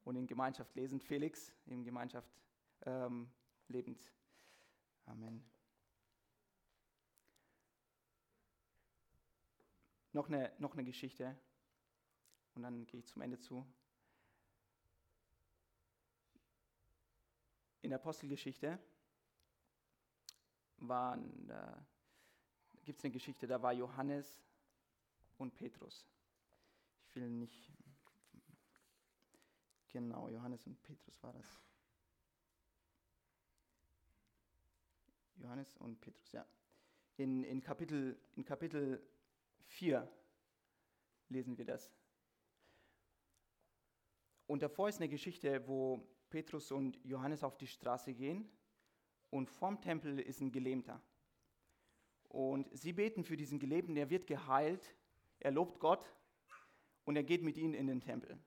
und 0.03 0.15
in 0.15 0.25
Gemeinschaft 0.25 0.73
lesend. 0.73 1.03
Felix, 1.03 1.53
in 1.67 1.83
Gemeinschaft 1.83 2.31
ähm, 2.87 3.29
lebend. 3.67 4.16
Amen. 5.07 5.43
Noch 10.13 10.27
eine, 10.27 10.53
noch 10.59 10.73
eine 10.73 10.83
Geschichte 10.83 11.35
und 12.53 12.61
dann 12.61 12.85
gehe 12.85 12.99
ich 12.99 13.07
zum 13.07 13.21
Ende 13.21 13.39
zu. 13.39 13.65
in 17.87 17.91
der 17.91 17.99
Apostelgeschichte 17.99 18.77
gibt 22.83 22.99
es 22.99 23.05
eine 23.05 23.11
Geschichte, 23.13 23.47
da 23.47 23.61
war 23.61 23.71
Johannes 23.71 24.43
und 25.37 25.55
Petrus. 25.55 26.05
Ich 27.07 27.15
will 27.15 27.29
nicht, 27.29 27.71
genau, 29.87 30.27
Johannes 30.27 30.67
und 30.67 30.81
Petrus 30.83 31.23
war 31.23 31.31
das. 31.31 31.61
Johannes 35.37 35.75
und 35.77 35.99
Petrus, 36.01 36.31
ja. 36.31 36.45
In, 37.17 37.43
in, 37.43 37.61
Kapitel, 37.61 38.19
in 38.35 38.45
Kapitel 38.45 39.01
4 39.65 40.07
lesen 41.29 41.57
wir 41.57 41.65
das. 41.65 41.91
Und 44.45 44.61
davor 44.61 44.87
ist 44.87 44.97
eine 44.97 45.09
Geschichte, 45.09 45.67
wo 45.67 46.07
Petrus 46.29 46.71
und 46.71 47.03
Johannes 47.03 47.43
auf 47.43 47.57
die 47.57 47.67
Straße 47.67 48.13
gehen 48.13 48.49
und 49.29 49.49
vorm 49.49 49.81
Tempel 49.81 50.19
ist 50.19 50.41
ein 50.41 50.51
Gelähmter. 50.51 51.01
Und 52.29 52.69
sie 52.77 52.93
beten 52.93 53.23
für 53.23 53.37
diesen 53.37 53.59
Gelähmten, 53.59 53.95
der 53.95 54.09
wird 54.09 54.27
geheilt, 54.27 54.95
er 55.39 55.51
lobt 55.51 55.79
Gott 55.79 56.13
und 57.05 57.15
er 57.15 57.23
geht 57.23 57.43
mit 57.43 57.57
ihnen 57.57 57.73
in 57.73 57.87
den 57.87 58.01
Tempel. 58.01 58.37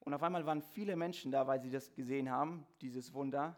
Und 0.00 0.14
auf 0.14 0.22
einmal 0.22 0.46
waren 0.46 0.62
viele 0.62 0.96
Menschen 0.96 1.30
da, 1.30 1.46
weil 1.46 1.60
sie 1.60 1.70
das 1.70 1.92
gesehen 1.92 2.30
haben, 2.30 2.66
dieses 2.80 3.12
Wunder. 3.12 3.56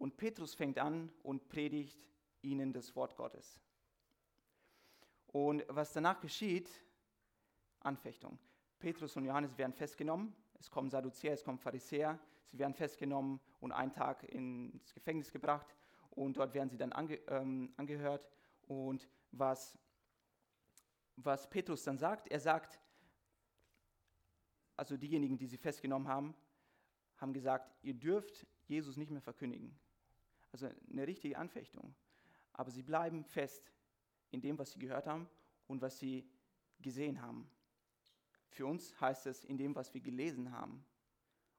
Und 0.00 0.16
Petrus 0.16 0.54
fängt 0.54 0.78
an 0.78 1.12
und 1.22 1.50
predigt 1.50 2.08
ihnen 2.40 2.72
das 2.72 2.96
Wort 2.96 3.16
Gottes. 3.16 3.60
Und 5.26 5.62
was 5.68 5.92
danach 5.92 6.18
geschieht, 6.20 6.70
Anfechtung. 7.80 8.38
Petrus 8.78 9.14
und 9.16 9.26
Johannes 9.26 9.58
werden 9.58 9.74
festgenommen. 9.74 10.34
Es 10.58 10.70
kommen 10.70 10.88
Sadduzäer, 10.88 11.34
es 11.34 11.44
kommen 11.44 11.58
Pharisäer. 11.58 12.18
Sie 12.46 12.58
werden 12.58 12.72
festgenommen 12.72 13.40
und 13.60 13.72
einen 13.72 13.92
Tag 13.92 14.22
ins 14.24 14.94
Gefängnis 14.94 15.30
gebracht. 15.30 15.76
Und 16.08 16.38
dort 16.38 16.54
werden 16.54 16.70
sie 16.70 16.78
dann 16.78 16.92
ange, 16.92 17.16
ähm, 17.28 17.74
angehört. 17.76 18.26
Und 18.68 19.06
was, 19.32 19.78
was 21.16 21.48
Petrus 21.50 21.84
dann 21.84 21.98
sagt, 21.98 22.26
er 22.28 22.40
sagt, 22.40 22.80
also 24.76 24.96
diejenigen, 24.96 25.36
die 25.36 25.46
sie 25.46 25.58
festgenommen 25.58 26.08
haben, 26.08 26.34
haben 27.18 27.34
gesagt, 27.34 27.70
ihr 27.82 27.92
dürft 27.92 28.46
Jesus 28.66 28.96
nicht 28.96 29.10
mehr 29.10 29.20
verkündigen. 29.20 29.78
Also 30.52 30.68
eine 30.90 31.06
richtige 31.06 31.38
Anfechtung. 31.38 31.94
Aber 32.52 32.70
sie 32.70 32.82
bleiben 32.82 33.24
fest 33.24 33.72
in 34.30 34.40
dem, 34.40 34.58
was 34.58 34.72
sie 34.72 34.78
gehört 34.78 35.06
haben 35.06 35.28
und 35.66 35.80
was 35.80 35.98
sie 35.98 36.28
gesehen 36.80 37.22
haben. 37.22 37.48
Für 38.48 38.66
uns 38.66 39.00
heißt 39.00 39.26
es 39.26 39.44
in 39.44 39.56
dem, 39.56 39.74
was 39.74 39.94
wir 39.94 40.00
gelesen 40.00 40.50
haben 40.50 40.84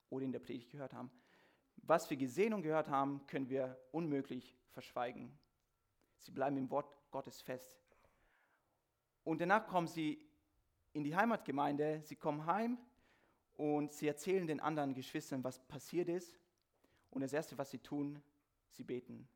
oder 0.09 0.25
in 0.25 0.31
der 0.31 0.39
Predigt 0.39 0.69
gehört 0.69 0.93
haben. 0.93 1.09
Was 1.77 2.09
wir 2.09 2.17
gesehen 2.17 2.53
und 2.53 2.61
gehört 2.61 2.89
haben, 2.89 3.25
können 3.27 3.49
wir 3.49 3.77
unmöglich 3.91 4.55
verschweigen. 4.69 5.37
Sie 6.17 6.31
bleiben 6.31 6.57
im 6.57 6.69
Wort 6.69 6.95
Gottes 7.09 7.41
fest. 7.41 7.81
Und 9.23 9.41
danach 9.41 9.67
kommen 9.67 9.87
sie 9.87 10.27
in 10.93 11.03
die 11.03 11.15
Heimatgemeinde, 11.15 12.01
sie 12.03 12.15
kommen 12.15 12.45
heim 12.45 12.77
und 13.55 13.93
sie 13.93 14.07
erzählen 14.07 14.47
den 14.47 14.59
anderen 14.59 14.93
Geschwistern, 14.93 15.43
was 15.43 15.59
passiert 15.67 16.09
ist. 16.09 16.39
Und 17.09 17.21
das 17.21 17.33
Erste, 17.33 17.57
was 17.57 17.71
sie 17.71 17.79
tun, 17.79 18.21
sie 18.71 18.83
beten 18.83 19.27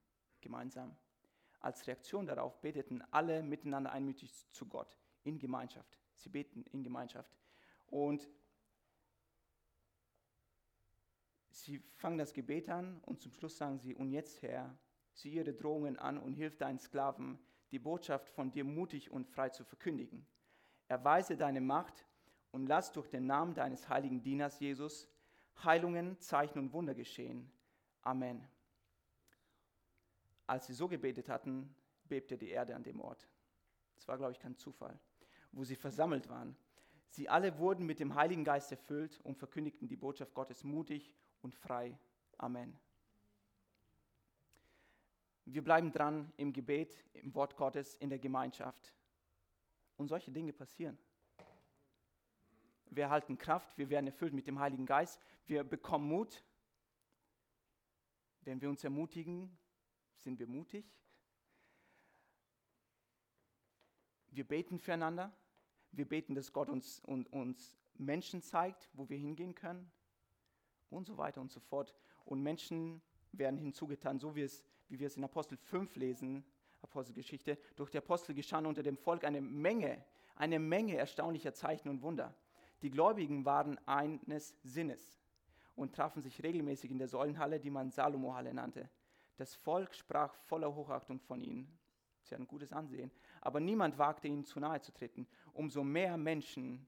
gemeinsam. 0.41 0.95
Als 1.59 1.88
Reaktion 1.88 2.25
darauf 2.25 2.61
beteten 2.61 3.01
alle 3.11 3.41
miteinander 3.41 3.91
einmütig 3.91 4.31
zu 4.51 4.67
Gott 4.67 4.97
in 5.23 5.39
Gemeinschaft. 5.39 5.97
Sie 6.13 6.29
beten 6.29 6.63
in 6.71 6.83
Gemeinschaft. 6.83 7.36
Und 7.88 8.29
sie 11.49 11.79
fangen 11.95 12.17
das 12.17 12.33
Gebet 12.33 12.69
an 12.69 13.01
und 13.05 13.21
zum 13.21 13.31
Schluss 13.31 13.57
sagen 13.57 13.79
sie, 13.79 13.95
und 13.95 14.11
jetzt 14.11 14.41
Herr, 14.41 14.77
sieh 15.13 15.33
ihre 15.33 15.53
Drohungen 15.53 15.97
an 15.97 16.17
und 16.17 16.33
hilf 16.33 16.57
deinen 16.57 16.79
Sklaven, 16.79 17.39
die 17.71 17.79
Botschaft 17.79 18.29
von 18.29 18.51
dir 18.51 18.63
mutig 18.63 19.11
und 19.11 19.27
frei 19.27 19.49
zu 19.49 19.63
verkündigen. 19.63 20.25
Erweise 20.88 21.36
deine 21.36 21.61
Macht 21.61 22.05
und 22.51 22.67
lass 22.67 22.91
durch 22.91 23.09
den 23.09 23.25
Namen 23.25 23.55
deines 23.55 23.89
heiligen 23.89 24.21
Dieners 24.21 24.59
Jesus 24.59 25.09
Heilungen, 25.63 26.19
Zeichen 26.19 26.59
und 26.59 26.73
Wunder 26.73 26.93
geschehen. 26.93 27.51
Amen. 28.01 28.45
Als 30.47 30.67
sie 30.67 30.73
so 30.73 30.87
gebetet 30.87 31.29
hatten, 31.29 31.73
bebte 32.07 32.37
die 32.37 32.49
Erde 32.49 32.75
an 32.75 32.83
dem 32.83 32.99
Ort. 32.99 33.27
Das 33.95 34.07
war, 34.07 34.17
glaube 34.17 34.31
ich, 34.31 34.39
kein 34.39 34.57
Zufall, 34.57 34.99
wo 35.51 35.63
sie 35.63 35.75
versammelt 35.75 36.29
waren. 36.29 36.55
Sie 37.09 37.29
alle 37.29 37.57
wurden 37.57 37.85
mit 37.85 37.99
dem 37.99 38.15
Heiligen 38.15 38.43
Geist 38.43 38.71
erfüllt 38.71 39.19
und 39.23 39.37
verkündigten 39.37 39.87
die 39.87 39.95
Botschaft 39.95 40.33
Gottes 40.33 40.63
mutig 40.63 41.15
und 41.41 41.55
frei. 41.55 41.97
Amen. 42.37 42.77
Wir 45.45 45.63
bleiben 45.63 45.91
dran 45.91 46.31
im 46.37 46.51
Gebet, 46.53 47.05
im 47.13 47.33
Wort 47.35 47.55
Gottes, 47.55 47.95
in 47.95 48.09
der 48.09 48.19
Gemeinschaft. 48.19 48.93
Und 49.95 50.07
solche 50.07 50.31
Dinge 50.31 50.51
passieren 50.51 50.97
wir 52.95 53.05
erhalten 53.05 53.37
Kraft, 53.37 53.77
wir 53.77 53.89
werden 53.89 54.07
erfüllt 54.07 54.33
mit 54.33 54.47
dem 54.47 54.59
Heiligen 54.59 54.85
Geist, 54.85 55.19
wir 55.47 55.63
bekommen 55.63 56.07
Mut. 56.07 56.43
Wenn 58.41 58.61
wir 58.61 58.69
uns 58.69 58.83
ermutigen, 58.83 59.55
sind 60.26 60.39
wir 60.39 60.47
mutig. 60.47 60.84
Wir 64.32 64.43
beten 64.43 64.80
füreinander. 64.80 65.32
Wir 65.91 66.09
beten, 66.09 66.34
dass 66.34 66.51
Gott 66.51 66.67
uns, 66.67 66.99
und, 66.99 67.32
uns 67.32 67.78
Menschen 67.93 68.41
zeigt, 68.41 68.89
wo 68.93 69.07
wir 69.07 69.17
hingehen 69.17 69.53
können. 69.53 69.89
Und 70.89 71.05
so 71.05 71.17
weiter 71.17 71.39
und 71.41 71.51
so 71.51 71.59
fort. 71.59 71.93
Und 72.26 72.41
Menschen 72.41 73.01
werden 73.32 73.57
hinzugetan, 73.57 74.19
so 74.19 74.36
wie, 74.36 74.41
es, 74.41 74.65
wie 74.89 74.99
wir 74.99 75.07
es 75.07 75.15
in 75.15 75.23
Apostel 75.23 75.57
5 75.57 75.95
lesen, 75.95 76.43
Apostelgeschichte. 76.82 77.57
Durch 77.76 77.91
die 77.91 77.99
Apostel 77.99 78.34
geschahen 78.34 78.65
unter 78.65 78.82
dem 78.82 78.97
Volk 78.97 79.23
eine 79.26 79.41
Menge, 79.41 80.03
eine 80.36 80.57
Menge 80.57 80.97
erstaunlicher 80.97 81.53
Zeichen 81.53 81.88
und 81.88 82.01
Wunder. 82.01 82.36
Die 82.82 82.89
Gläubigen 82.89 83.45
waren 83.45 83.78
eines 83.88 84.55
Sinnes 84.63 85.21
und 85.76 85.93
trafen 85.93 86.23
sich 86.23 86.41
regelmäßig 86.41 86.89
in 86.89 86.97
der 86.97 87.07
Säulenhalle, 87.07 87.59
die 87.59 87.69
man 87.69 87.91
Salomo-Halle 87.91 88.53
nannte. 88.55 88.89
Das 89.38 89.55
Volk 89.55 89.93
sprach 89.93 90.33
voller 90.33 90.73
Hochachtung 90.73 91.19
von 91.19 91.41
ihnen. 91.41 91.77
Sie 92.23 92.33
hatten 92.33 92.47
gutes 92.47 92.73
Ansehen. 92.73 93.11
Aber 93.41 93.59
niemand 93.59 93.97
wagte 93.97 94.27
ihnen 94.27 94.45
zu 94.45 94.59
nahe 94.59 94.81
zu 94.81 94.91
treten. 94.91 95.27
Umso 95.53 95.83
mehr 95.83 96.17
Menschen, 96.17 96.88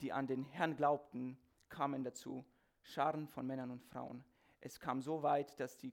die 0.00 0.12
an 0.12 0.26
den 0.26 0.44
Herrn 0.44 0.76
glaubten, 0.76 1.38
kamen 1.68 2.04
dazu. 2.04 2.44
Scharen 2.82 3.28
von 3.28 3.46
Männern 3.46 3.70
und 3.70 3.82
Frauen. 3.82 4.24
Es 4.60 4.78
kam 4.78 5.00
so 5.00 5.22
weit, 5.22 5.58
dass 5.58 5.76
die 5.78 5.92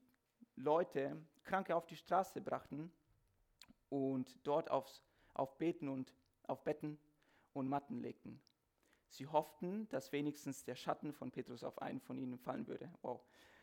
Leute 0.55 1.17
Kranke 1.43 1.75
auf 1.75 1.85
die 1.85 1.95
Straße 1.95 2.41
brachten 2.41 2.91
und 3.89 4.37
dort 4.45 4.69
aufs, 4.69 5.01
auf 5.33 5.57
Beten 5.57 5.87
und 5.87 6.13
auf 6.43 6.63
Betten 6.63 6.99
und 7.53 7.67
Matten 7.67 7.99
legten. 7.99 8.41
Sie 9.07 9.27
hofften, 9.27 9.89
dass 9.89 10.11
wenigstens 10.11 10.63
der 10.63 10.75
Schatten 10.75 11.11
von 11.11 11.31
Petrus 11.31 11.63
auf 11.63 11.81
einen 11.81 11.99
von 11.99 12.17
ihnen 12.17 12.37
fallen 12.37 12.67
würde. 12.67 12.89
Wow. 13.01 13.21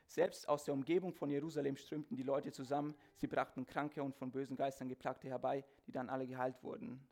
Selbst 0.09 0.49
aus 0.49 0.65
der 0.65 0.73
Umgebung 0.73 1.13
von 1.13 1.29
Jerusalem 1.29 1.77
strömten 1.77 2.17
die 2.17 2.23
Leute 2.23 2.51
zusammen. 2.51 2.95
Sie 3.17 3.27
brachten 3.27 3.67
Kranke 3.67 4.03
und 4.03 4.17
von 4.17 4.31
bösen 4.31 4.57
Geistern 4.57 4.89
geplagte 4.89 5.29
herbei, 5.29 5.65
die 5.87 5.93
dann 5.93 6.09
alle 6.09 6.27
geheilt 6.27 6.63
wurden. 6.63 7.07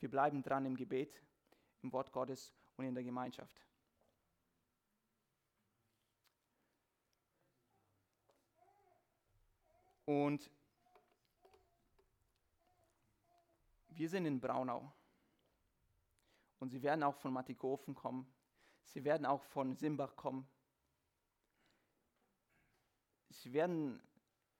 Wir 0.00 0.10
bleiben 0.10 0.42
dran 0.42 0.66
im 0.66 0.76
Gebet, 0.76 1.22
im 1.82 1.92
Wort 1.92 2.10
Gottes 2.10 2.52
und 2.76 2.84
in 2.84 2.94
der 2.94 3.04
Gemeinschaft. 3.04 3.64
Und 10.04 10.50
wir 13.90 14.08
sind 14.08 14.26
in 14.26 14.40
Braunau. 14.40 14.92
Und 16.58 16.70
sie 16.70 16.82
werden 16.82 17.04
auch 17.04 17.14
von 17.14 17.32
Mattighofen 17.32 17.94
kommen. 17.94 18.26
Sie 18.84 19.04
werden 19.04 19.24
auch 19.24 19.44
von 19.44 19.76
Simbach 19.76 20.16
kommen. 20.16 20.44
Sie 23.42 23.52
werden 23.52 24.00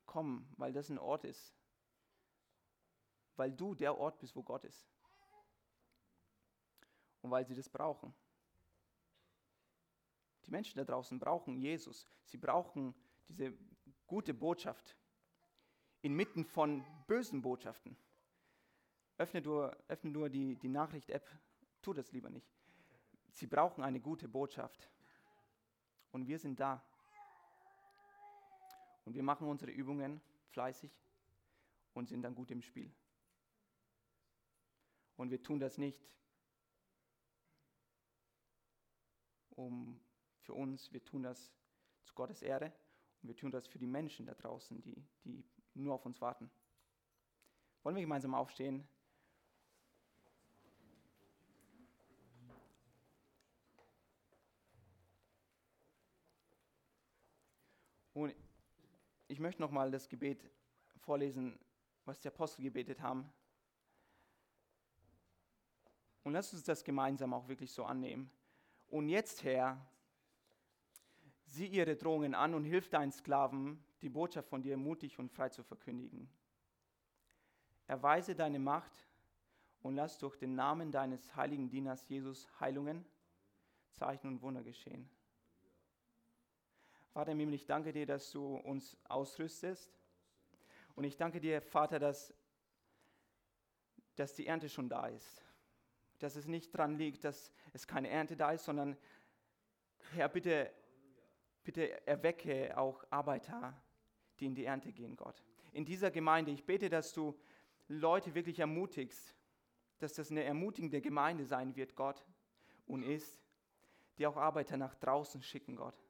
kommen, 0.07 0.53
weil 0.57 0.73
das 0.73 0.89
ein 0.89 0.99
Ort 0.99 1.25
ist. 1.25 1.55
Weil 3.37 3.53
du 3.53 3.75
der 3.75 3.97
Ort 3.97 4.19
bist, 4.19 4.35
wo 4.35 4.43
Gott 4.43 4.65
ist. 4.65 4.87
Und 7.21 7.31
weil 7.31 7.47
sie 7.47 7.55
das 7.55 7.69
brauchen. 7.69 8.13
Die 10.45 10.51
Menschen 10.51 10.77
da 10.79 10.85
draußen 10.85 11.19
brauchen 11.21 11.57
Jesus. 11.57 12.09
Sie 12.25 12.37
brauchen 12.37 12.95
diese 13.29 13.57
gute 14.07 14.35
Botschaft 14.35 14.97
inmitten 16.01 16.45
von 16.45 16.85
bösen 17.07 17.41
Botschaften. 17.41 17.97
Öffne 19.19 19.41
nur, 19.41 19.77
öffne 19.87 20.11
nur 20.11 20.29
die, 20.29 20.57
die 20.57 20.69
Nachricht-App 20.69 21.31
tu 21.81 21.93
das 21.93 22.11
lieber 22.11 22.29
nicht. 22.29 22.53
Sie 23.31 23.47
brauchen 23.47 23.85
eine 23.85 24.01
gute 24.01 24.29
Botschaft. 24.29 24.91
Und 26.11 26.27
wir 26.27 26.41
sind 26.41 26.59
da. 26.59 26.85
Und 29.05 29.15
wir 29.15 29.23
machen 29.23 29.49
unsere 29.49 29.71
Übungen 29.71 30.21
fleißig 30.51 30.91
und 31.95 32.09
sind 32.09 32.23
dann 32.23 32.35
gut 32.35 32.51
im 32.51 32.63
Spiel. 32.63 32.93
Und 35.17 35.31
wir 35.31 35.43
tun 35.43 35.61
das 35.61 35.79
nicht 35.79 36.09
um 39.51 40.01
für 40.41 40.55
uns, 40.55 40.93
wir 40.93 41.05
tun 41.05 41.23
das 41.23 41.53
zu 42.05 42.15
Gottes 42.15 42.43
Ehre 42.43 42.73
und 43.23 43.29
wir 43.29 43.37
tun 43.37 43.51
das 43.51 43.67
für 43.67 43.79
die 43.79 43.87
Menschen 43.87 44.27
da 44.27 44.35
draußen, 44.35 44.81
die, 44.83 45.05
die 45.25 45.45
nur 45.75 45.95
auf 45.95 46.07
uns 46.07 46.21
warten. 46.21 46.51
Wollen 47.83 47.97
wir 47.97 48.03
gemeinsam 48.03 48.35
aufstehen? 48.35 48.87
Und 58.15 58.35
ich 59.33 59.41
möchte 59.41 59.63
nochmal 59.63 59.91
das 59.91 60.11
Gebet 60.11 60.45
vorlesen, 60.99 61.59
was 62.05 62.21
die 62.21 62.29
Apostel 62.29 62.63
gebetet 62.63 63.01
haben. 63.01 63.33
Und 66.23 66.35
lasst 66.35 66.53
uns 66.53 66.65
das 66.65 66.85
gemeinsam 66.85 67.33
auch 67.33 67.49
wirklich 67.49 67.73
so 67.73 67.85
annehmen. 67.85 68.31
Und 68.89 69.09
jetzt, 69.09 69.43
Herr, 69.43 69.81
sieh 71.47 71.67
ihre 71.67 71.97
Drohungen 71.97 72.35
an 72.35 72.53
und 72.53 72.65
hilf 72.65 72.91
deinen 72.91 73.11
Sklaven, 73.11 73.83
die 74.03 74.11
Botschaft 74.11 74.51
von 74.51 74.63
dir 74.63 74.77
mutig 74.77 75.19
und 75.19 75.33
frei 75.33 75.49
zu 75.49 75.63
verkündigen. 75.63 76.29
Erweise 77.87 78.35
deine 78.35 78.59
Macht 78.59 79.09
und 79.81 79.97
lass 79.97 80.19
durch 80.19 80.37
den 80.37 80.55
Namen 80.55 80.93
deines 80.93 81.35
heiligen 81.35 81.71
Dieners 81.71 82.07
Jesus 82.07 82.47
Heilungen, 82.61 83.07
Zeichen 83.93 84.29
und 84.29 84.43
Wunder 84.43 84.63
geschehen. 84.63 85.09
Vater 87.13 87.33
im 87.33 87.41
Himmel, 87.41 87.57
ich 87.57 87.67
danke 87.67 87.93
dir, 87.93 88.07
dass 88.07 88.31
du 88.31 88.57
uns 88.57 88.97
ausrüstest. 89.07 89.93
Und 90.95 91.05
ich 91.05 91.19
danke 91.19 91.41
dir, 91.41 91.61
Vater, 91.61 91.99
dass, 91.99 92.33
dass 94.17 94.35
die 94.35 94.47
Ernte 94.47 94.71
schon 94.71 94.89
da 94.89 95.09
ist. 95.09 95.45
Dass 96.21 96.37
es 96.37 96.47
nicht 96.47 96.75
daran 96.75 96.97
liegt, 96.97 97.25
dass 97.25 97.53
es 97.75 97.87
keine 97.87 98.09
Ernte 98.09 98.35
da 98.35 98.53
ist, 98.53 98.65
sondern, 98.65 98.97
Herr, 100.15 100.31
bitte, 100.31 100.73
bitte 101.63 102.07
erwecke 102.07 102.79
auch 102.79 103.05
Arbeiter, 103.11 103.79
die 104.41 104.47
in 104.47 104.55
die 104.55 104.65
Ernte 104.65 104.91
gehen, 104.91 105.15
Gott. 105.15 105.45
In 105.73 105.85
dieser 105.85 106.11
Gemeinde, 106.11 106.51
ich 106.51 106.65
bete, 106.65 106.89
dass 106.89 107.13
du 107.13 107.39
Leute 107.89 108.35
wirklich 108.35 108.59
ermutigst, 108.59 109.35
dass 109.99 110.15
das 110.15 110.31
eine 110.31 110.45
ermutigende 110.45 111.03
Gemeinde 111.03 111.45
sein 111.45 111.77
wird, 111.77 111.95
Gott, 111.95 112.25
und 112.87 113.03
ist, 113.03 113.39
die 114.17 114.27
auch 114.27 114.39
Arbeiter 114.39 114.79
nach 114.79 114.95
draußen 114.95 115.43
schicken, 115.43 115.77
Gott 115.77 116.03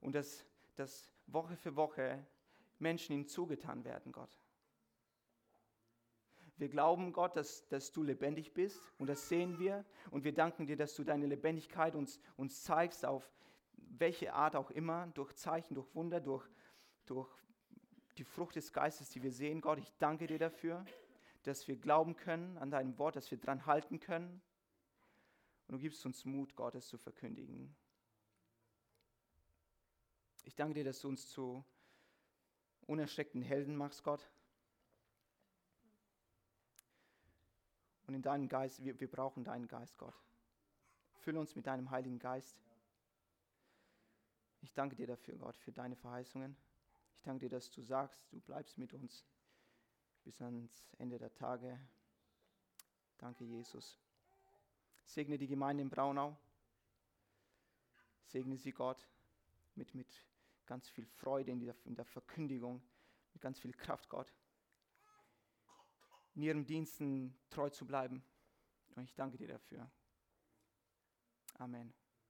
und 0.00 0.14
dass, 0.14 0.44
dass 0.76 1.12
Woche 1.26 1.56
für 1.56 1.76
Woche 1.76 2.24
Menschen 2.78 3.12
ihnen 3.14 3.26
zugetan 3.26 3.84
werden, 3.84 4.12
Gott. 4.12 4.30
Wir 6.58 6.68
glauben, 6.68 7.12
Gott, 7.12 7.36
dass, 7.36 7.68
dass 7.68 7.92
du 7.92 8.02
lebendig 8.02 8.52
bist 8.52 8.80
und 8.98 9.06
das 9.06 9.28
sehen 9.28 9.58
wir. 9.60 9.84
Und 10.10 10.24
wir 10.24 10.34
danken 10.34 10.66
dir, 10.66 10.76
dass 10.76 10.94
du 10.96 11.04
deine 11.04 11.26
Lebendigkeit 11.26 11.94
uns, 11.94 12.20
uns 12.36 12.64
zeigst, 12.64 13.04
auf 13.04 13.30
welche 13.76 14.34
Art 14.34 14.56
auch 14.56 14.72
immer, 14.72 15.06
durch 15.14 15.32
Zeichen, 15.34 15.74
durch 15.74 15.94
Wunder, 15.94 16.20
durch, 16.20 16.44
durch 17.06 17.28
die 18.16 18.24
Frucht 18.24 18.56
des 18.56 18.72
Geistes, 18.72 19.10
die 19.10 19.22
wir 19.22 19.30
sehen. 19.30 19.60
Gott, 19.60 19.78
ich 19.78 19.92
danke 19.98 20.26
dir 20.26 20.38
dafür, 20.38 20.84
dass 21.44 21.68
wir 21.68 21.76
glauben 21.76 22.16
können 22.16 22.58
an 22.58 22.72
deinem 22.72 22.98
Wort, 22.98 23.14
dass 23.14 23.30
wir 23.30 23.38
dran 23.38 23.64
halten 23.66 24.00
können. 24.00 24.42
Und 25.68 25.74
du 25.74 25.78
gibst 25.78 26.04
uns 26.06 26.24
Mut, 26.24 26.56
Gottes 26.56 26.88
zu 26.88 26.98
verkündigen. 26.98 27.76
Ich 30.48 30.56
danke 30.56 30.72
dir, 30.72 30.84
dass 30.84 30.98
du 31.00 31.08
uns 31.08 31.28
zu 31.28 31.62
unerschreckten 32.86 33.42
Helden 33.42 33.76
machst, 33.76 34.02
Gott. 34.02 34.30
Und 38.06 38.14
in 38.14 38.22
deinem 38.22 38.48
Geist, 38.48 38.82
wir, 38.82 38.98
wir 38.98 39.10
brauchen 39.10 39.44
deinen 39.44 39.68
Geist, 39.68 39.98
Gott. 39.98 40.14
Fülle 41.16 41.38
uns 41.38 41.54
mit 41.54 41.66
deinem 41.66 41.90
Heiligen 41.90 42.18
Geist. 42.18 42.56
Ich 44.62 44.72
danke 44.72 44.96
dir 44.96 45.06
dafür, 45.06 45.36
Gott, 45.36 45.58
für 45.58 45.70
deine 45.70 45.96
Verheißungen. 45.96 46.56
Ich 47.16 47.22
danke 47.24 47.40
dir, 47.40 47.50
dass 47.50 47.70
du 47.70 47.82
sagst, 47.82 48.18
du 48.32 48.40
bleibst 48.40 48.78
mit 48.78 48.94
uns 48.94 49.26
bis 50.24 50.40
ans 50.40 50.88
Ende 50.96 51.18
der 51.18 51.34
Tage. 51.34 51.78
Danke, 53.18 53.44
Jesus. 53.44 53.98
Segne 55.04 55.36
die 55.36 55.46
Gemeinde 55.46 55.82
in 55.82 55.90
Braunau. 55.90 56.38
Segne 58.24 58.56
sie, 58.56 58.72
Gott, 58.72 59.06
mit, 59.74 59.94
mit 59.94 60.24
ganz 60.68 60.88
viel 60.88 61.06
Freude 61.06 61.50
in 61.50 61.60
der, 61.60 61.74
in 61.84 61.96
der 61.96 62.04
Verkündigung, 62.04 62.82
mit 63.32 63.42
ganz 63.42 63.58
viel 63.58 63.72
Kraft, 63.72 64.08
Gott, 64.08 64.32
in 66.34 66.42
ihren 66.42 66.66
Diensten 66.66 67.36
treu 67.50 67.70
zu 67.70 67.86
bleiben. 67.86 68.22
Und 68.94 69.04
ich 69.04 69.14
danke 69.14 69.38
dir 69.38 69.48
dafür. 69.48 69.90
Amen. 71.54 71.92